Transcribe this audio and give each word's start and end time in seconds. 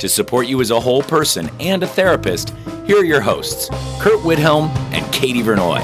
To 0.00 0.08
support 0.08 0.48
you 0.48 0.60
as 0.60 0.70
a 0.70 0.80
whole 0.80 1.02
person 1.02 1.48
and 1.60 1.82
a 1.82 1.86
therapist, 1.86 2.52
here 2.84 2.98
are 2.98 3.04
your 3.04 3.20
hosts, 3.20 3.68
Curt 4.00 4.20
Widhalm 4.20 4.68
and 4.92 5.12
Katie 5.12 5.42
Vernoy. 5.42 5.82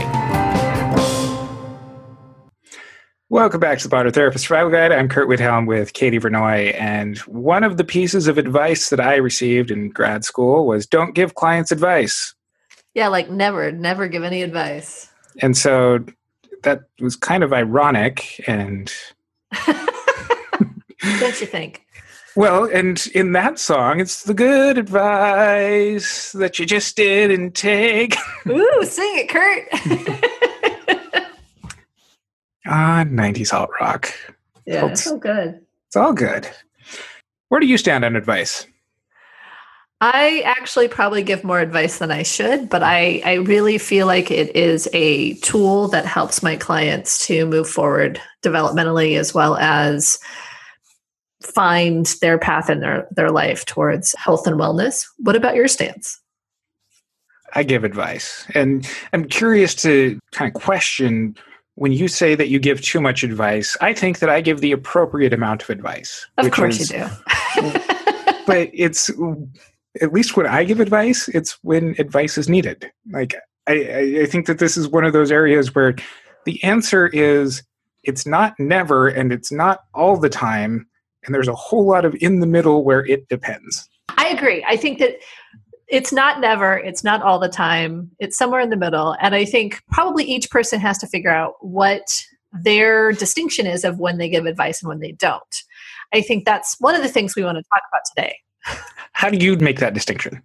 Welcome 3.29 3.61
back 3.61 3.79
to 3.79 3.89
the 3.89 3.95
Modern 3.95 4.13
Therapist 4.13 4.47
Survival 4.47 4.73
Guide. 4.73 4.91
I'm 4.91 5.09
Curt 5.09 5.29
Widhalm 5.29 5.69
with 5.69 5.93
Katie 5.93 6.19
Vernoy, 6.19 6.75
and 6.79 7.19
one 7.19 7.63
of 7.63 7.77
the 7.77 7.85
pieces 7.85 8.27
of 8.27 8.37
advice 8.37 8.91
that 8.91 8.99
I 8.99 9.15
received 9.15 9.71
in 9.71 9.91
grad 9.91 10.25
school 10.25 10.67
was 10.67 10.89
don't 10.89 11.15
give 11.15 11.37
clients 11.37 11.71
advice. 11.71 12.35
Yeah, 12.95 13.07
like 13.07 13.31
never, 13.31 13.71
never 13.71 14.09
give 14.09 14.25
any 14.25 14.43
advice. 14.43 15.09
And 15.41 15.57
so 15.57 16.05
that 16.65 16.81
was 16.99 17.15
kind 17.15 17.45
of 17.45 17.53
ironic 17.53 18.43
and 18.49 18.93
don't 21.21 21.41
you 21.41 21.47
think? 21.47 21.87
Well, 22.37 22.65
and 22.65 23.05
in 23.15 23.33
that 23.33 23.59
song, 23.59 23.99
it's 24.01 24.23
the 24.23 24.35
good 24.35 24.79
advice 24.79 26.33
that 26.33 26.59
you 26.59 26.67
just 26.67 26.97
didn't 26.97 27.55
take. 27.55 28.17
Ooh, 28.49 28.85
sing 28.85 29.13
it, 29.17 29.29
Curt. 29.29 29.69
ah, 32.67 33.05
90s 33.07 33.53
alt 33.53 33.71
rock. 33.81 34.13
Yeah, 34.65 34.87
it's 34.87 35.07
all 35.07 35.19
good. 35.19 35.61
It's 35.89 35.97
all 35.97 36.13
good. 36.13 36.49
Where 37.49 37.61
do 37.61 37.67
you 37.67 37.77
stand 37.77 38.05
on 38.05 38.15
advice? 38.15 38.67
I 40.01 40.41
actually 40.47 40.89
probably 40.89 41.23
give 41.23 41.45
more 41.45 41.61
advice 41.61 41.99
than 41.99 42.11
I 42.11 42.23
should, 42.23 42.71
but 42.71 42.83
I, 42.83 43.21
I 43.25 43.35
really 43.35 43.77
feel 43.77 44.07
like 44.07 44.31
it 44.31 44.55
is 44.57 44.89
a 44.95 45.35
tool 45.35 45.89
that 45.89 46.07
helps 46.07 46.43
my 46.43 46.57
clients 46.57 47.27
to 47.27 47.45
move 47.45 47.69
forward 47.69 48.21
developmentally 48.43 49.19
as 49.19 49.35
well 49.35 49.57
as 49.57 50.19
find 51.43 52.07
their 52.21 52.39
path 52.39 52.69
in 52.69 52.81
their, 52.81 53.09
their 53.11 53.31
life 53.31 53.65
towards 53.65 54.15
health 54.19 54.47
and 54.47 54.59
wellness. 54.59 55.07
What 55.19 55.37
about 55.37 55.55
your 55.55 55.69
stance? 55.69 56.21
I 57.55 57.63
give 57.63 57.83
advice. 57.85 58.47
And 58.55 58.89
I'm 59.13 59.25
curious 59.25 59.75
to 59.77 60.19
kind 60.33 60.55
of 60.55 60.61
question 60.61 61.37
when 61.75 61.93
you 61.93 62.09
say 62.09 62.35
that 62.35 62.49
you 62.49 62.59
give 62.59 62.83
too 62.83 63.01
much 63.01 63.23
advice, 63.23 63.77
I 63.81 63.95
think 63.95 64.19
that 64.19 64.29
I 64.29 64.41
give 64.41 64.61
the 64.61 64.73
appropriate 64.73 65.33
amount 65.33 65.63
of 65.63 65.71
advice. 65.71 66.27
Of 66.37 66.51
course 66.51 66.79
is, 66.79 66.91
you 66.91 67.09
do. 67.55 67.73
but 68.47 68.69
it's 68.75 69.11
at 70.01 70.13
least 70.13 70.37
when 70.37 70.47
I 70.47 70.65
give 70.65 70.79
advice, 70.79 71.29
it's 71.29 71.59
when 71.63 71.95
advice 71.99 72.37
is 72.37 72.49
needed. 72.49 72.91
Like 73.11 73.35
I, 73.67 74.21
I 74.23 74.27
think 74.27 74.47
that 74.47 74.59
this 74.59 74.77
is 74.77 74.89
one 74.89 75.05
of 75.05 75.13
those 75.13 75.33
areas 75.33 75.75
where 75.75 75.95
the 76.45 76.63
answer 76.63 77.07
is 77.09 77.63
it's 78.03 78.27
not 78.27 78.55
never 78.59 79.09
and 79.09 79.33
it's 79.33 79.53
not 79.53 79.81
all 79.95 80.17
the 80.17 80.29
time 80.29 80.87
and 81.25 81.35
there's 81.35 81.49
a 81.49 81.55
whole 81.55 81.87
lot 81.87 82.05
of 82.05 82.15
in 82.21 82.41
the 82.41 82.47
middle 82.47 82.85
where 82.85 83.05
it 83.07 83.29
depends. 83.29 83.89
I 84.17 84.29
agree. 84.29 84.65
I 84.67 84.77
think 84.77 84.99
that 84.99 85.17
it's 85.89 86.13
not 86.13 86.41
never, 86.41 86.79
it's 86.79 87.03
not 87.03 87.23
all 87.23 87.39
the 87.39 87.49
time, 87.49 88.11
it's 88.19 88.39
somewhere 88.39 88.61
in 88.61 88.71
the 88.71 88.77
middle. 88.77 89.17
And 89.21 89.35
I 89.35 89.45
think 89.45 89.83
probably 89.91 90.25
each 90.25 90.51
person 90.51 90.79
has 90.81 90.99
to 90.99 91.07
figure 91.07 91.33
out 91.33 91.55
what 91.61 92.03
their 92.53 93.13
distinction 93.13 93.67
is 93.67 93.85
of 93.85 93.99
when 93.99 94.19
they 94.19 94.29
give 94.29 94.47
advice 94.47 94.83
and 94.83 94.89
when 94.89 95.01
they 95.01 95.13
don't. 95.13 95.43
I 96.13 96.21
think 96.21 96.45
that's 96.45 96.77
one 96.81 96.95
of 96.95 97.03
the 97.03 97.09
things 97.09 97.37
we 97.37 97.45
want 97.45 97.59
to 97.59 97.65
talk 97.65 97.83
about 97.91 98.03
today. 98.15 98.37
How 99.13 99.31
do 99.31 99.45
you 99.45 99.57
make 99.57 99.79
that 99.81 99.95
distinction? 99.95 100.43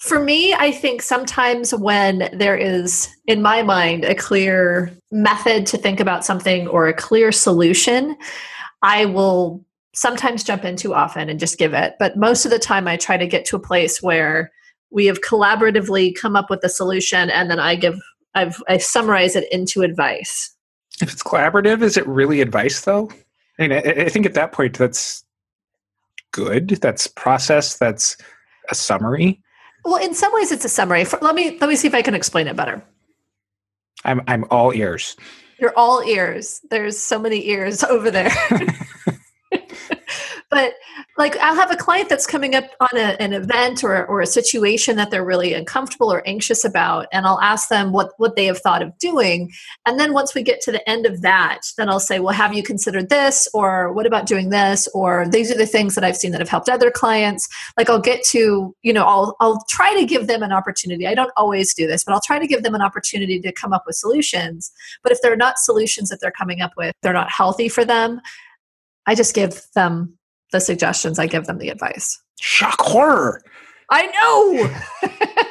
For 0.00 0.18
me, 0.18 0.54
I 0.54 0.72
think 0.72 1.02
sometimes 1.02 1.74
when 1.74 2.30
there 2.32 2.56
is, 2.56 3.08
in 3.26 3.42
my 3.42 3.62
mind, 3.62 4.04
a 4.04 4.14
clear 4.14 4.90
method 5.10 5.66
to 5.66 5.76
think 5.76 6.00
about 6.00 6.24
something 6.24 6.66
or 6.68 6.88
a 6.88 6.94
clear 6.94 7.32
solution, 7.32 8.16
I 8.82 9.04
will 9.04 9.64
sometimes 9.94 10.44
jump 10.44 10.64
in 10.64 10.76
too 10.76 10.94
often 10.94 11.28
and 11.28 11.40
just 11.40 11.58
give 11.58 11.74
it. 11.74 11.94
But 11.98 12.16
most 12.16 12.44
of 12.44 12.50
the 12.50 12.58
time, 12.58 12.86
I 12.86 12.96
try 12.96 13.16
to 13.16 13.26
get 13.26 13.44
to 13.46 13.56
a 13.56 13.60
place 13.60 14.02
where 14.02 14.50
we 14.90 15.06
have 15.06 15.20
collaboratively 15.20 16.14
come 16.14 16.36
up 16.36 16.50
with 16.50 16.64
a 16.64 16.68
solution 16.68 17.30
and 17.30 17.50
then 17.50 17.60
I 17.60 17.74
give, 17.74 17.98
I've, 18.34 18.62
I 18.68 18.78
summarize 18.78 19.36
it 19.36 19.50
into 19.52 19.82
advice. 19.82 20.54
If 21.00 21.12
it's 21.12 21.22
collaborative, 21.22 21.82
is 21.82 21.96
it 21.96 22.06
really 22.06 22.40
advice 22.40 22.82
though? 22.82 23.10
I 23.58 23.62
mean, 23.62 23.72
I, 23.72 24.04
I 24.04 24.08
think 24.08 24.26
at 24.26 24.34
that 24.34 24.52
point, 24.52 24.78
that's 24.78 25.24
good. 26.32 26.68
That's 26.68 27.06
process. 27.06 27.76
That's 27.76 28.16
a 28.70 28.74
summary. 28.74 29.42
Well, 29.84 30.02
in 30.02 30.14
some 30.14 30.32
ways, 30.32 30.52
it's 30.52 30.64
a 30.64 30.68
summary. 30.68 31.04
let 31.20 31.34
me 31.34 31.58
let 31.58 31.68
me 31.68 31.76
see 31.76 31.88
if 31.88 31.94
I 31.94 32.02
can 32.02 32.14
explain 32.14 32.46
it 32.48 32.56
better. 32.56 32.82
I'm 34.04 34.22
I'm 34.26 34.44
all 34.50 34.72
ears. 34.72 35.16
You're 35.58 35.76
all 35.76 36.02
ears. 36.02 36.60
There's 36.70 36.98
so 36.98 37.18
many 37.18 37.46
ears 37.48 37.84
over 37.84 38.10
there. 38.10 38.32
but 40.50 40.74
like 41.16 41.36
I'll 41.36 41.54
have 41.54 41.70
a 41.70 41.76
client 41.76 42.08
that's 42.08 42.26
coming 42.26 42.56
up 42.56 42.64
on 42.80 42.88
a, 42.98 43.20
an 43.22 43.32
event 43.32 43.84
or, 43.84 44.04
or 44.06 44.20
a 44.20 44.26
situation 44.26 44.96
that 44.96 45.10
they're 45.10 45.24
really 45.24 45.54
uncomfortable 45.54 46.12
or 46.12 46.26
anxious 46.26 46.64
about, 46.64 47.06
and 47.12 47.24
I'll 47.24 47.40
ask 47.40 47.68
them 47.68 47.92
what, 47.92 48.12
what 48.18 48.34
they 48.34 48.46
have 48.46 48.58
thought 48.58 48.82
of 48.82 48.96
doing. 48.98 49.52
And 49.86 49.98
then 49.98 50.12
once 50.12 50.34
we 50.34 50.42
get 50.42 50.60
to 50.62 50.72
the 50.72 50.88
end 50.90 51.06
of 51.06 51.22
that, 51.22 51.60
then 51.78 51.88
I'll 51.88 52.00
say, 52.00 52.18
Well, 52.18 52.34
have 52.34 52.52
you 52.52 52.64
considered 52.64 53.08
this? 53.08 53.48
Or 53.54 53.92
what 53.92 54.06
about 54.06 54.26
doing 54.26 54.50
this? 54.50 54.88
Or 54.88 55.26
these 55.28 55.52
are 55.52 55.56
the 55.56 55.66
things 55.66 55.94
that 55.94 56.04
I've 56.04 56.16
seen 56.16 56.32
that 56.32 56.40
have 56.40 56.48
helped 56.48 56.68
other 56.68 56.90
clients. 56.90 57.48
Like 57.76 57.88
I'll 57.88 58.00
get 58.00 58.24
to, 58.26 58.74
you 58.82 58.92
know, 58.92 59.04
I'll, 59.04 59.36
I'll 59.40 59.64
try 59.68 59.94
to 59.94 60.04
give 60.04 60.26
them 60.26 60.42
an 60.42 60.52
opportunity. 60.52 61.06
I 61.06 61.14
don't 61.14 61.32
always 61.36 61.72
do 61.74 61.86
this, 61.86 62.02
but 62.02 62.12
I'll 62.12 62.20
try 62.20 62.40
to 62.40 62.46
give 62.46 62.64
them 62.64 62.74
an 62.74 62.82
opportunity 62.82 63.40
to 63.40 63.52
come 63.52 63.72
up 63.72 63.84
with 63.86 63.96
solutions. 63.96 64.72
But 65.02 65.12
if 65.12 65.22
they're 65.22 65.36
not 65.36 65.58
solutions 65.58 66.08
that 66.08 66.18
they're 66.20 66.32
coming 66.32 66.60
up 66.60 66.72
with, 66.76 66.92
they're 67.02 67.12
not 67.12 67.30
healthy 67.30 67.68
for 67.68 67.84
them. 67.84 68.20
I 69.06 69.14
just 69.14 69.34
give 69.34 69.62
them 69.74 70.18
the 70.52 70.60
suggestions, 70.60 71.18
I 71.18 71.26
give 71.26 71.46
them 71.46 71.58
the 71.58 71.68
advice. 71.68 72.20
Shock 72.40 72.80
horror. 72.80 73.42
I 73.90 74.06
know. 74.06 75.08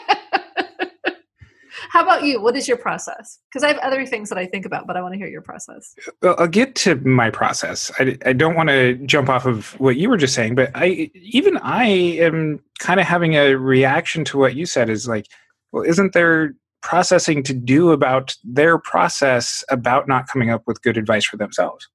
How 1.90 2.04
about 2.04 2.24
you? 2.24 2.40
What 2.40 2.56
is 2.56 2.68
your 2.68 2.78
process? 2.78 3.40
Because 3.50 3.64
I 3.64 3.68
have 3.68 3.80
other 3.80 4.06
things 4.06 4.30
that 4.30 4.38
I 4.38 4.46
think 4.46 4.66
about, 4.66 4.86
but 4.86 4.96
I 4.96 5.02
want 5.02 5.14
to 5.14 5.18
hear 5.18 5.28
your 5.28 5.42
process. 5.42 5.96
Well, 6.22 6.36
I'll 6.38 6.48
get 6.48 6.76
to 6.76 6.96
my 6.96 7.32
process. 7.32 7.92
I, 8.00 8.16
I 8.26 8.34
don't 8.34 8.56
want 8.56 8.70
to 8.70 8.94
jump 9.06 9.28
off 9.28 9.48
of 9.48 9.80
what 9.80 9.98
you 9.98 10.08
were 10.10 10.18
just 10.18 10.36
saying, 10.36 10.54
but 10.54 10.72
I 10.76 11.10
even 11.16 11.58
I 11.58 11.86
am 11.86 12.60
kind 12.78 13.00
of 13.00 13.08
having 13.08 13.36
a 13.36 13.56
reaction 13.56 14.24
to 14.26 14.38
what 14.38 14.56
you 14.56 14.68
said. 14.68 14.90
Is 14.90 15.08
like, 15.08 15.26
well, 15.72 15.84
isn't 15.84 16.14
there 16.14 16.54
processing 16.82 17.42
to 17.44 17.54
do 17.54 17.92
about 17.92 18.36
their 18.44 18.78
process 18.78 19.64
about 19.70 20.08
not 20.08 20.28
coming 20.28 20.52
up 20.52 20.64
with 20.68 20.84
good 20.84 20.96
advice 20.96 21.26
for 21.26 21.38
themselves? 21.38 21.88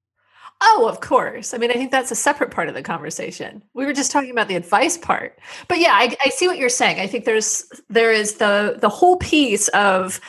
Oh, 0.61 0.87
of 0.87 1.01
course. 1.01 1.53
I 1.53 1.57
mean, 1.57 1.69
I 1.69 1.73
think 1.73 1.91
that's 1.91 2.11
a 2.11 2.15
separate 2.15 2.51
part 2.51 2.69
of 2.69 2.75
the 2.75 2.81
conversation. 2.81 3.61
We 3.73 3.85
were 3.85 3.93
just 3.93 4.11
talking 4.11 4.31
about 4.31 4.47
the 4.47 4.55
advice 4.55 4.97
part. 4.97 5.39
But 5.67 5.79
yeah, 5.79 5.91
I, 5.93 6.15
I 6.23 6.29
see 6.29 6.47
what 6.47 6.57
you're 6.57 6.69
saying. 6.69 6.99
I 6.99 7.07
think 7.07 7.25
there's 7.25 7.65
there 7.89 8.11
is 8.11 8.35
the 8.35 8.77
the 8.79 8.89
whole 8.89 9.17
piece 9.17 9.67
of 9.69 10.19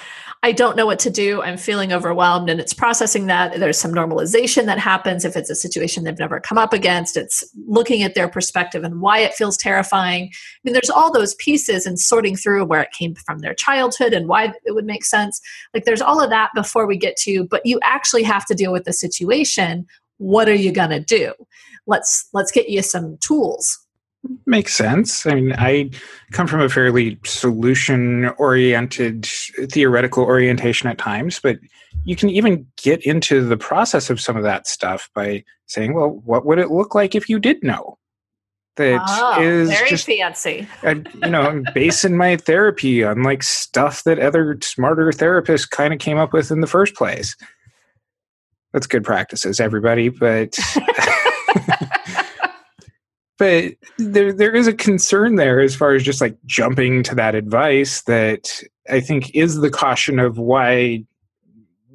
I 0.43 0.53
don't 0.53 0.77
know 0.77 0.87
what 0.87 0.99
to 1.01 1.11
do. 1.11 1.43
I'm 1.43 1.57
feeling 1.57 1.93
overwhelmed, 1.93 2.51
and 2.51 2.61
it's 2.61 2.75
processing 2.75 3.27
that. 3.27 3.59
There's 3.59 3.79
some 3.79 3.93
normalization 3.93 4.67
that 4.67 4.79
happens 4.79 5.25
if 5.25 5.35
it's 5.37 5.51
a 5.51 5.55
situation 5.55 6.05
they've 6.05 6.19
never 6.19 6.39
come 6.39 6.59
up 6.59 6.73
against. 6.73 7.17
It's 7.17 7.43
looking 7.67 8.03
at 8.03 8.15
their 8.15 8.29
perspective 8.29 8.85
and 8.85 9.01
why 9.01 9.19
it 9.19 9.35
feels 9.35 9.57
terrifying. 9.57 10.25
I 10.25 10.59
mean, 10.63 10.73
there's 10.73 10.91
all 10.91 11.13
those 11.13 11.35
pieces 11.37 11.87
and 11.87 11.99
sorting 11.99 12.37
through 12.37 12.65
where 12.65 12.83
it 12.83 12.93
came 12.93 13.15
from 13.15 13.39
their 13.39 13.55
childhood 13.55 14.13
and 14.13 14.29
why 14.29 14.53
it 14.65 14.75
would 14.75 14.85
make 14.85 15.05
sense. 15.05 15.41
Like, 15.73 15.85
there's 15.85 16.03
all 16.03 16.23
of 16.23 16.31
that 16.31 16.51
before 16.55 16.87
we 16.87 16.97
get 16.97 17.17
to, 17.23 17.45
but 17.45 17.65
you 17.65 17.81
actually 17.83 18.23
have 18.25 18.45
to 18.47 18.55
deal 18.55 18.73
with 18.73 18.85
the 18.85 18.93
situation 18.93 19.87
what 20.19 20.49
are 20.49 20.55
you 20.55 20.73
going 20.73 20.91
to 20.91 21.01
do 21.01 21.33
let's 21.87 22.29
let's 22.33 22.51
get 22.51 22.69
you 22.69 22.83
some 22.83 23.17
tools 23.19 23.87
makes 24.47 24.75
sense. 24.75 25.27
I 25.27 25.35
mean, 25.35 25.55
I 25.57 25.91
come 26.33 26.47
from 26.47 26.61
a 26.61 26.69
fairly 26.69 27.19
solution 27.25 28.27
oriented, 28.39 29.27
theoretical 29.71 30.25
orientation 30.25 30.89
at 30.89 30.99
times, 30.99 31.41
but 31.43 31.59
you 32.05 32.17
can 32.17 32.31
even 32.31 32.67
get 32.77 33.05
into 33.05 33.45
the 33.47 33.57
process 33.57 34.11
of 34.11 34.21
some 34.21 34.37
of 34.37 34.43
that 34.45 34.67
stuff 34.67 35.09
by 35.15 35.45
saying, 35.67 35.95
well, 35.95 36.21
what 36.25 36.47
would 36.47 36.59
it 36.59 36.71
look 36.71 36.95
like 36.95 37.15
if 37.15 37.29
you 37.29 37.39
did 37.39 37.63
know? 37.63 37.99
That 38.77 39.01
oh, 39.09 39.41
is 39.41 39.71
very 39.71 39.89
just, 39.89 40.07
fancy. 40.07 40.69
I, 40.83 41.03
you 41.25 41.31
know, 41.31 41.41
I'm 41.41 41.65
basing 41.75 42.15
my 42.15 42.37
therapy 42.37 43.03
on 43.03 43.23
like 43.23 43.43
stuff 43.43 44.05
that 44.05 44.19
other 44.19 44.59
smarter 44.63 45.11
therapists 45.13 45.69
kind 45.69 45.95
of 45.95 45.99
came 45.99 46.19
up 46.19 46.35
with 46.35 46.51
in 46.51 46.61
the 46.61 46.67
first 46.67 46.95
place. 46.95 47.35
That's 48.73 48.87
good 48.87 49.05
practices, 49.05 49.61
everybody, 49.61 50.09
but. 50.09 50.59
but 53.39 53.75
there 53.99 54.33
there 54.33 54.55
is 54.55 54.67
a 54.67 54.73
concern 54.73 55.37
there 55.37 55.61
as 55.61 55.75
far 55.75 55.95
as 55.95 56.03
just 56.03 56.21
like 56.21 56.37
jumping 56.47 57.03
to 57.05 57.15
that 57.15 57.35
advice 57.35 58.03
that 58.03 58.63
I 58.91 59.01
think 59.01 59.35
is 59.35 59.57
the 59.57 59.71
caution 59.71 60.19
of 60.19 60.39
why 60.39 61.05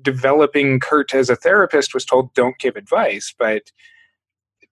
developing 0.01 0.79
Curt 0.79 1.13
as 1.13 1.29
a 1.29 1.35
therapist 1.35 1.93
was 1.93 2.05
told 2.05 2.33
don't 2.33 2.57
give 2.57 2.75
advice. 2.75 3.33
But 3.37 3.71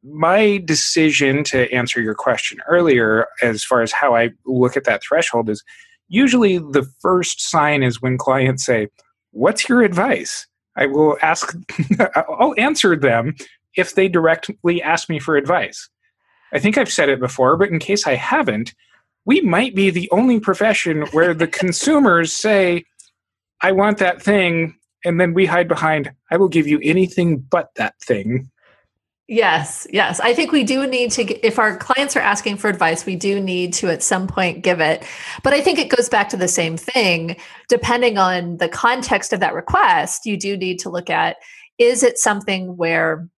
my 0.04 0.62
decision 0.66 1.44
to 1.46 1.72
answer 1.74 2.02
your 2.02 2.16
question 2.16 2.60
earlier, 2.68 3.28
as 3.42 3.64
far 3.64 3.82
as 3.82 3.92
how 3.92 4.16
I 4.16 4.30
look 4.46 4.78
at 4.78 4.86
that 4.86 5.04
threshold, 5.04 5.50
is 5.50 5.64
usually 6.08 6.58
the 6.58 6.88
first 7.00 7.42
sign 7.42 7.84
is 7.84 8.02
when 8.02 8.18
clients 8.18 8.66
say, 8.66 8.88
What's 9.32 9.70
your 9.70 9.84
advice? 9.84 10.48
I 10.80 10.86
will 10.86 11.18
ask, 11.22 11.56
I'll 12.16 12.56
answer 12.58 12.96
them 12.96 13.36
if 13.76 13.94
they 13.94 14.08
directly 14.08 14.82
ask 14.82 15.10
me 15.10 15.20
for 15.20 15.36
advice. 15.36 15.90
I 16.54 16.60
think 16.60 16.78
I've 16.78 16.92
said 16.92 17.10
it 17.10 17.20
before, 17.20 17.58
but 17.58 17.70
in 17.70 17.80
case 17.80 18.08
I 18.08 18.16
haven't, 18.16 18.74
we 19.26 19.42
might 19.42 19.76
be 19.76 19.90
the 19.90 20.10
only 20.12 20.40
profession 20.40 21.06
where 21.12 21.34
the 21.34 21.48
consumers 21.48 22.34
say, 22.36 22.86
I 23.62 23.74
want 23.74 23.98
that 23.98 24.22
thing, 24.22 24.76
and 25.06 25.20
then 25.20 25.34
we 25.34 25.46
hide 25.46 25.68
behind, 25.68 26.12
I 26.32 26.38
will 26.38 26.48
give 26.48 26.66
you 26.66 26.80
anything 26.82 27.40
but 27.40 27.70
that 27.76 28.00
thing. 28.02 28.50
Yes, 29.32 29.86
yes. 29.92 30.20
I 30.20 30.34
think 30.34 30.52
we 30.52 30.64
do 30.64 30.88
need 30.88 31.12
to, 31.12 31.24
if 31.46 31.60
our 31.60 31.78
clients 31.78 32.16
are 32.16 32.20
asking 32.20 32.58
for 32.58 32.68
advice, 32.68 33.06
we 33.06 33.16
do 33.16 33.40
need 33.40 33.74
to 33.74 33.88
at 33.88 34.02
some 34.02 34.26
point 34.26 34.64
give 34.64 34.80
it. 34.80 35.06
But 35.44 35.54
I 35.54 35.62
think 35.62 35.78
it 35.78 35.96
goes 35.96 36.10
back 36.10 36.30
to 36.30 36.38
the 36.38 36.48
same 36.48 36.78
thing. 36.78 37.36
Depending 37.68 38.18
on 38.18 38.58
the 38.58 38.68
context 38.68 39.32
of 39.32 39.40
that 39.42 39.54
request, 39.54 40.26
you 40.26 40.36
do 40.36 40.58
need 40.58 40.80
to 40.80 40.90
look 40.90 41.12
at 41.12 41.38
is 41.78 42.02
it 42.02 42.18
something 42.18 42.76
where 42.76 43.30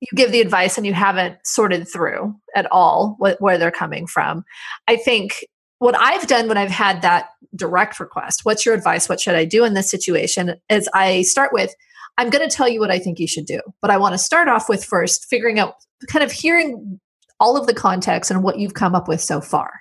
you 0.00 0.08
give 0.16 0.32
the 0.32 0.40
advice 0.40 0.76
and 0.76 0.84
you 0.84 0.92
haven't 0.92 1.36
sorted 1.44 1.86
through 1.86 2.34
at 2.56 2.66
all 2.72 3.14
what, 3.18 3.40
where 3.40 3.58
they're 3.58 3.70
coming 3.70 4.08
from. 4.08 4.44
I 4.88 4.96
think 4.96 5.44
what 5.78 5.96
I've 5.96 6.26
done 6.26 6.48
when 6.48 6.58
I've 6.58 6.68
had 6.68 7.02
that 7.02 7.28
direct 7.54 8.00
request, 8.00 8.40
what's 8.42 8.66
your 8.66 8.74
advice? 8.74 9.08
What 9.08 9.20
should 9.20 9.36
I 9.36 9.44
do 9.44 9.64
in 9.64 9.74
this 9.74 9.88
situation? 9.88 10.56
Is 10.68 10.88
I 10.94 11.22
start 11.22 11.52
with, 11.52 11.72
I'm 12.18 12.30
going 12.30 12.48
to 12.48 12.54
tell 12.54 12.68
you 12.68 12.80
what 12.80 12.90
I 12.90 12.98
think 12.98 13.18
you 13.18 13.26
should 13.26 13.46
do. 13.46 13.60
But 13.80 13.90
I 13.90 13.96
want 13.96 14.14
to 14.14 14.18
start 14.18 14.48
off 14.48 14.68
with 14.68 14.84
first 14.84 15.26
figuring 15.28 15.58
out, 15.58 15.74
kind 16.08 16.24
of 16.24 16.32
hearing 16.32 17.00
all 17.38 17.56
of 17.56 17.66
the 17.66 17.74
context 17.74 18.30
and 18.30 18.42
what 18.42 18.58
you've 18.58 18.74
come 18.74 18.94
up 18.94 19.08
with 19.08 19.20
so 19.20 19.40
far 19.40 19.80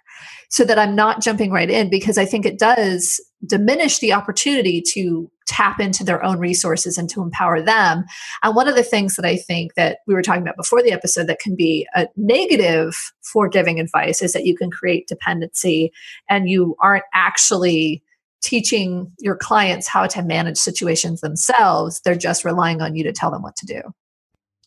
so 0.50 0.64
that 0.64 0.80
I'm 0.80 0.96
not 0.96 1.22
jumping 1.22 1.52
right 1.52 1.70
in 1.70 1.90
because 1.90 2.18
I 2.18 2.26
think 2.26 2.46
it 2.46 2.58
does 2.58 3.22
diminish 3.46 4.00
the 4.00 4.14
opportunity 4.14 4.82
to 4.94 5.30
tap 5.46 5.80
into 5.80 6.04
their 6.04 6.24
own 6.24 6.40
resources 6.40 6.98
and 6.98 7.10
to 7.10 7.22
empower 7.22 7.62
them. 7.62 8.04
And 8.44 8.56
one 8.56 8.68
of 8.68 8.76
the 8.76 8.84
things 8.84 9.16
that 9.16 9.26
I 9.26 9.38
think 9.38 9.76
that 9.76 10.00
we 10.08 10.14
were 10.14 10.22
talking 10.22 10.42
about 10.42 10.58
before 10.58 10.82
the 10.82 10.92
episode 10.92 11.28
that 11.28 11.40
can 11.40 11.56
be 11.56 11.88
a 11.96 12.08
negative 12.16 12.96
for 13.22 13.48
giving 13.48 13.80
advice 13.80 14.22
is 14.22 14.34
that 14.34 14.46
you 14.46 14.56
can 14.56 14.72
create 14.72 15.08
dependency 15.08 15.92
and 16.30 16.50
you 16.50 16.76
aren't 16.82 17.06
actually 17.14 18.04
teaching 18.42 19.12
your 19.20 19.36
clients 19.36 19.88
how 19.88 20.08
to 20.08 20.22
manage 20.22 20.58
situations 20.58 21.22
themselves. 21.22 22.02
They're 22.04 22.16
just 22.16 22.46
relying 22.46 22.82
on 22.82 22.96
you 22.96 23.04
to 23.04 23.12
tell 23.12 23.32
them 23.32 23.42
what 23.42 23.56
to 23.58 23.66
do. 23.66 23.82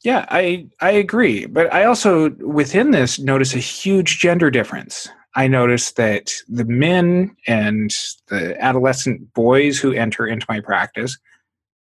Yeah, 0.05 0.27
I 0.31 0.67
I 0.81 0.91
agree, 0.91 1.47
but 1.47 1.73
I 1.73 1.85
also 1.85 2.31
within 2.41 2.91
this 2.91 3.19
notice 3.19 3.55
a 3.55 3.59
huge 3.59 4.19
gender 4.19 4.51
difference. 4.51 5.09
I 5.35 5.47
notice 5.47 5.93
that 5.93 6.33
the 6.49 6.65
men 6.65 7.35
and 7.47 7.91
the 8.29 8.61
adolescent 8.63 9.33
boys 9.33 9.79
who 9.79 9.93
enter 9.93 10.27
into 10.27 10.45
my 10.49 10.61
practice 10.61 11.17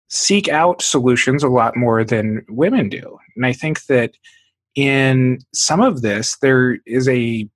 seek 0.08 0.48
out 0.48 0.80
solutions 0.80 1.42
a 1.42 1.48
lot 1.48 1.76
more 1.76 2.04
than 2.04 2.44
women 2.48 2.88
do. 2.88 3.18
And 3.36 3.44
I 3.44 3.52
think 3.52 3.84
that 3.86 4.12
in 4.74 5.40
some 5.52 5.80
of 5.80 6.02
this, 6.02 6.36
there 6.40 6.78
is 6.86 7.08
a 7.08 7.48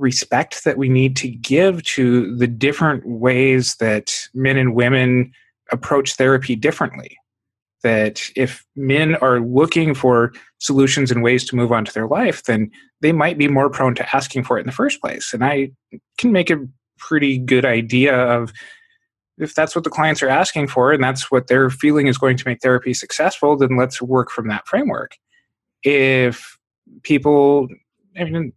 respect 0.00 0.64
that 0.64 0.78
we 0.78 0.88
need 0.88 1.16
to 1.16 1.28
give 1.28 1.82
to 1.84 2.34
the 2.36 2.46
different 2.46 3.06
ways 3.06 3.76
that 3.76 4.12
men 4.34 4.56
and 4.56 4.74
women 4.74 5.32
approach 5.70 6.14
therapy 6.14 6.56
differently 6.56 7.16
that 7.82 8.22
if 8.36 8.64
men 8.76 9.14
are 9.16 9.40
looking 9.40 9.94
for 9.94 10.32
solutions 10.58 11.10
and 11.10 11.22
ways 11.22 11.44
to 11.46 11.56
move 11.56 11.72
on 11.72 11.84
to 11.84 11.92
their 11.92 12.06
life, 12.06 12.44
then 12.44 12.70
they 13.00 13.12
might 13.12 13.38
be 13.38 13.48
more 13.48 13.70
prone 13.70 13.94
to 13.94 14.16
asking 14.16 14.44
for 14.44 14.58
it 14.58 14.62
in 14.62 14.66
the 14.66 14.72
first 14.72 15.00
place. 15.00 15.32
And 15.32 15.44
I 15.44 15.70
can 16.18 16.32
make 16.32 16.50
a 16.50 16.66
pretty 16.98 17.38
good 17.38 17.64
idea 17.64 18.14
of 18.14 18.52
if 19.38 19.54
that's 19.54 19.74
what 19.74 19.84
the 19.84 19.90
clients 19.90 20.22
are 20.22 20.28
asking 20.28 20.68
for 20.68 20.92
and 20.92 21.02
that's 21.02 21.30
what 21.30 21.46
they're 21.46 21.70
feeling 21.70 22.06
is 22.06 22.18
going 22.18 22.36
to 22.36 22.46
make 22.46 22.60
therapy 22.60 22.92
successful, 22.92 23.56
then 23.56 23.76
let's 23.78 24.02
work 24.02 24.30
from 24.30 24.48
that 24.48 24.68
framework. 24.68 25.16
If 25.82 26.58
people, 27.02 27.68
I 28.18 28.24
mean, 28.24 28.52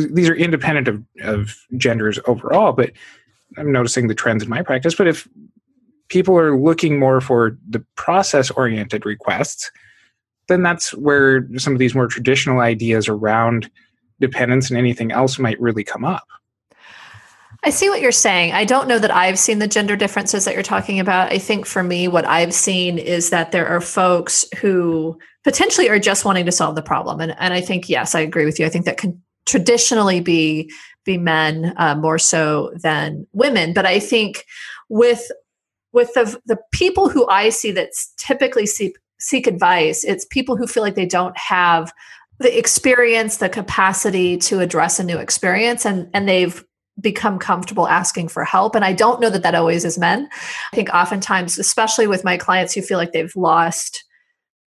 these 0.00 0.28
are 0.28 0.34
independent 0.34 0.88
of, 0.88 1.02
of 1.22 1.56
genders 1.76 2.18
overall, 2.26 2.72
but 2.72 2.92
I'm 3.56 3.72
noticing 3.72 4.08
the 4.08 4.14
trends 4.14 4.42
in 4.42 4.48
my 4.48 4.62
practice. 4.62 4.94
But 4.94 5.08
if 5.08 5.28
people 6.08 6.38
are 6.38 6.56
looking 6.56 6.98
more 6.98 7.20
for 7.20 7.58
the 7.68 7.84
process 7.96 8.50
oriented 8.50 9.04
requests, 9.06 9.70
then 10.48 10.62
that's 10.62 10.92
where 10.94 11.48
some 11.56 11.72
of 11.72 11.78
these 11.78 11.94
more 11.94 12.06
traditional 12.06 12.60
ideas 12.60 13.08
around 13.08 13.70
dependence 14.20 14.70
and 14.70 14.78
anything 14.78 15.12
else 15.12 15.38
might 15.38 15.60
really 15.60 15.84
come 15.84 16.04
up. 16.04 16.26
I 17.64 17.70
see 17.70 17.88
what 17.88 18.00
you're 18.00 18.10
saying. 18.10 18.52
I 18.52 18.64
don't 18.64 18.88
know 18.88 18.98
that 18.98 19.14
I've 19.14 19.38
seen 19.38 19.60
the 19.60 19.68
gender 19.68 19.94
differences 19.94 20.44
that 20.44 20.54
you're 20.54 20.64
talking 20.64 20.98
about. 20.98 21.30
I 21.30 21.38
think 21.38 21.64
for 21.64 21.82
me, 21.82 22.08
what 22.08 22.24
I've 22.24 22.52
seen 22.52 22.98
is 22.98 23.30
that 23.30 23.52
there 23.52 23.68
are 23.68 23.80
folks 23.80 24.44
who 24.58 25.16
potentially 25.44 25.88
are 25.88 26.00
just 26.00 26.24
wanting 26.24 26.44
to 26.46 26.52
solve 26.52 26.74
the 26.74 26.82
problem. 26.82 27.20
And, 27.20 27.36
and 27.38 27.54
I 27.54 27.60
think, 27.60 27.88
yes, 27.88 28.16
I 28.16 28.20
agree 28.20 28.44
with 28.44 28.58
you. 28.58 28.66
I 28.66 28.68
think 28.68 28.84
that 28.86 28.96
can 28.96 29.22
traditionally 29.46 30.20
be 30.20 30.70
be 31.04 31.18
men 31.18 31.74
uh, 31.78 31.96
more 31.96 32.18
so 32.18 32.72
than 32.82 33.26
women. 33.32 33.72
But 33.72 33.86
I 33.86 33.98
think 33.98 34.44
with 34.88 35.30
with 35.92 36.14
the 36.14 36.40
the 36.46 36.58
people 36.72 37.08
who 37.08 37.28
I 37.28 37.48
see 37.48 37.72
that 37.72 37.90
typically 38.16 38.66
seek 38.66 38.96
seek 39.18 39.46
advice, 39.46 40.04
it's 40.04 40.24
people 40.26 40.56
who 40.56 40.66
feel 40.66 40.82
like 40.82 40.94
they 40.94 41.06
don't 41.06 41.36
have 41.36 41.92
the 42.38 42.56
experience, 42.56 43.36
the 43.36 43.48
capacity 43.48 44.36
to 44.36 44.60
address 44.60 44.98
a 44.98 45.04
new 45.04 45.18
experience, 45.18 45.84
and 45.84 46.08
and 46.14 46.28
they've 46.28 46.64
become 47.00 47.38
comfortable 47.38 47.88
asking 47.88 48.28
for 48.28 48.44
help. 48.44 48.74
And 48.74 48.84
I 48.84 48.92
don't 48.92 49.20
know 49.20 49.30
that 49.30 49.42
that 49.42 49.54
always 49.54 49.84
is 49.84 49.98
men. 49.98 50.28
I 50.72 50.76
think 50.76 50.90
oftentimes, 50.90 51.58
especially 51.58 52.06
with 52.06 52.22
my 52.22 52.36
clients 52.36 52.74
who 52.74 52.82
feel 52.82 52.98
like 52.98 53.12
they've 53.12 53.34
lost 53.34 54.04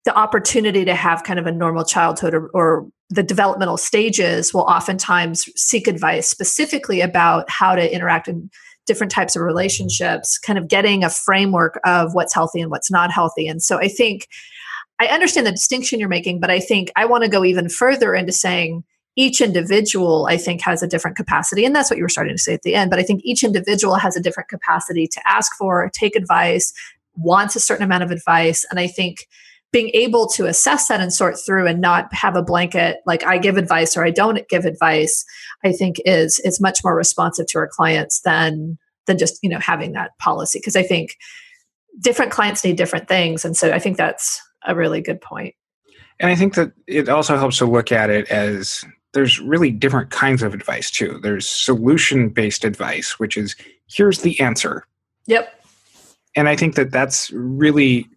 the 0.05 0.15
opportunity 0.15 0.85
to 0.85 0.95
have 0.95 1.23
kind 1.23 1.39
of 1.39 1.47
a 1.47 1.51
normal 1.51 1.83
childhood 1.83 2.33
or, 2.33 2.49
or, 2.53 2.87
the 3.09 3.23
developmental 3.23 3.77
stages 3.77 4.53
will 4.53 4.61
oftentimes 4.61 5.45
seek 5.55 5.87
advice 5.87 6.27
specifically 6.27 7.01
about 7.01 7.49
how 7.49 7.75
to 7.75 7.93
interact 7.93 8.27
in 8.27 8.49
different 8.85 9.11
types 9.11 9.35
of 9.35 9.41
relationships, 9.41 10.37
kind 10.37 10.59
of 10.59 10.67
getting 10.67 11.03
a 11.03 11.09
framework 11.09 11.79
of 11.83 12.13
what's 12.13 12.33
healthy 12.33 12.61
and 12.61 12.71
what's 12.71 12.91
not 12.91 13.11
healthy. 13.11 13.47
And 13.47 13.61
so 13.61 13.77
I 13.77 13.87
think 13.87 14.27
I 14.99 15.07
understand 15.07 15.45
the 15.45 15.51
distinction 15.51 15.99
you're 15.99 16.09
making, 16.09 16.39
but 16.39 16.49
I 16.49 16.59
think 16.59 16.91
I 16.95 17.05
want 17.05 17.23
to 17.23 17.29
go 17.29 17.43
even 17.43 17.69
further 17.69 18.13
into 18.13 18.31
saying 18.31 18.83
each 19.17 19.41
individual, 19.41 20.27
I 20.29 20.37
think, 20.37 20.61
has 20.61 20.83
a 20.83 20.87
different 20.87 21.17
capacity. 21.17 21.65
And 21.65 21.75
that's 21.75 21.89
what 21.89 21.97
you 21.97 22.03
were 22.03 22.09
starting 22.09 22.35
to 22.35 22.41
say 22.41 22.53
at 22.53 22.63
the 22.63 22.75
end. 22.75 22.89
But 22.89 22.99
I 22.99 23.03
think 23.03 23.21
each 23.23 23.43
individual 23.43 23.95
has 23.95 24.15
a 24.15 24.21
different 24.21 24.49
capacity 24.49 25.07
to 25.07 25.21
ask 25.25 25.55
for, 25.57 25.89
take 25.93 26.15
advice, 26.15 26.73
wants 27.15 27.55
a 27.55 27.61
certain 27.61 27.83
amount 27.83 28.03
of 28.03 28.11
advice. 28.11 28.65
And 28.69 28.79
I 28.79 28.87
think 28.87 29.27
being 29.75 29.91
able 29.93 30.25
to 30.25 30.45
assess 30.45 30.87
that 30.87 31.01
and 31.01 31.13
sort 31.13 31.35
through 31.37 31.67
and 31.67 31.81
not 31.81 32.07
have 32.13 32.37
a 32.37 32.41
blanket 32.41 32.99
like 33.05 33.25
I 33.25 33.37
give 33.37 33.57
advice 33.57 33.97
or 33.97 34.05
I 34.05 34.09
don't 34.09 34.47
give 34.47 34.63
advice, 34.63 35.25
I 35.65 35.73
think 35.73 35.97
is 36.05 36.39
is 36.45 36.61
much 36.61 36.79
more 36.81 36.95
responsive 36.95 37.47
to 37.47 37.57
our 37.57 37.67
clients 37.67 38.21
than 38.21 38.77
than 39.05 39.17
just 39.17 39.37
you 39.43 39.49
know 39.49 39.59
having 39.59 39.91
that 39.91 40.11
policy 40.17 40.59
because 40.59 40.77
I 40.77 40.83
think 40.83 41.17
different 41.99 42.31
clients 42.31 42.63
need 42.63 42.77
different 42.77 43.09
things, 43.09 43.43
and 43.43 43.57
so 43.57 43.73
I 43.73 43.79
think 43.79 43.97
that's 43.97 44.41
a 44.65 44.73
really 44.73 45.01
good 45.01 45.19
point. 45.19 45.53
And 46.21 46.31
I 46.31 46.35
think 46.35 46.53
that 46.53 46.71
it 46.87 47.09
also 47.09 47.37
helps 47.37 47.57
to 47.57 47.65
look 47.65 47.91
at 47.91 48.09
it 48.09 48.31
as 48.31 48.85
there's 49.13 49.41
really 49.41 49.71
different 49.71 50.09
kinds 50.09 50.41
of 50.41 50.53
advice 50.53 50.89
too. 50.89 51.19
There's 51.21 51.49
solution 51.49 52.29
based 52.29 52.63
advice, 52.63 53.19
which 53.19 53.35
is 53.35 53.57
here's 53.87 54.21
the 54.21 54.39
answer. 54.39 54.85
Yep. 55.25 55.51
And 56.33 56.47
I 56.47 56.55
think 56.55 56.75
that 56.75 56.91
that's 56.91 57.29
really 57.31 58.07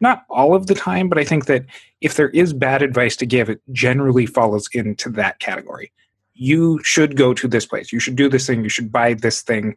not 0.00 0.24
all 0.28 0.54
of 0.54 0.66
the 0.66 0.74
time, 0.74 1.08
but 1.08 1.18
I 1.18 1.24
think 1.24 1.46
that 1.46 1.64
if 2.00 2.16
there 2.16 2.30
is 2.30 2.52
bad 2.52 2.82
advice 2.82 3.16
to 3.16 3.26
give, 3.26 3.48
it 3.48 3.60
generally 3.72 4.26
falls 4.26 4.68
into 4.72 5.10
that 5.10 5.38
category. 5.38 5.92
You 6.34 6.80
should 6.82 7.16
go 7.16 7.32
to 7.34 7.46
this 7.46 7.64
place. 7.64 7.92
You 7.92 8.00
should 8.00 8.16
do 8.16 8.28
this 8.28 8.46
thing. 8.46 8.62
You 8.62 8.68
should 8.68 8.90
buy 8.90 9.14
this 9.14 9.42
thing. 9.42 9.76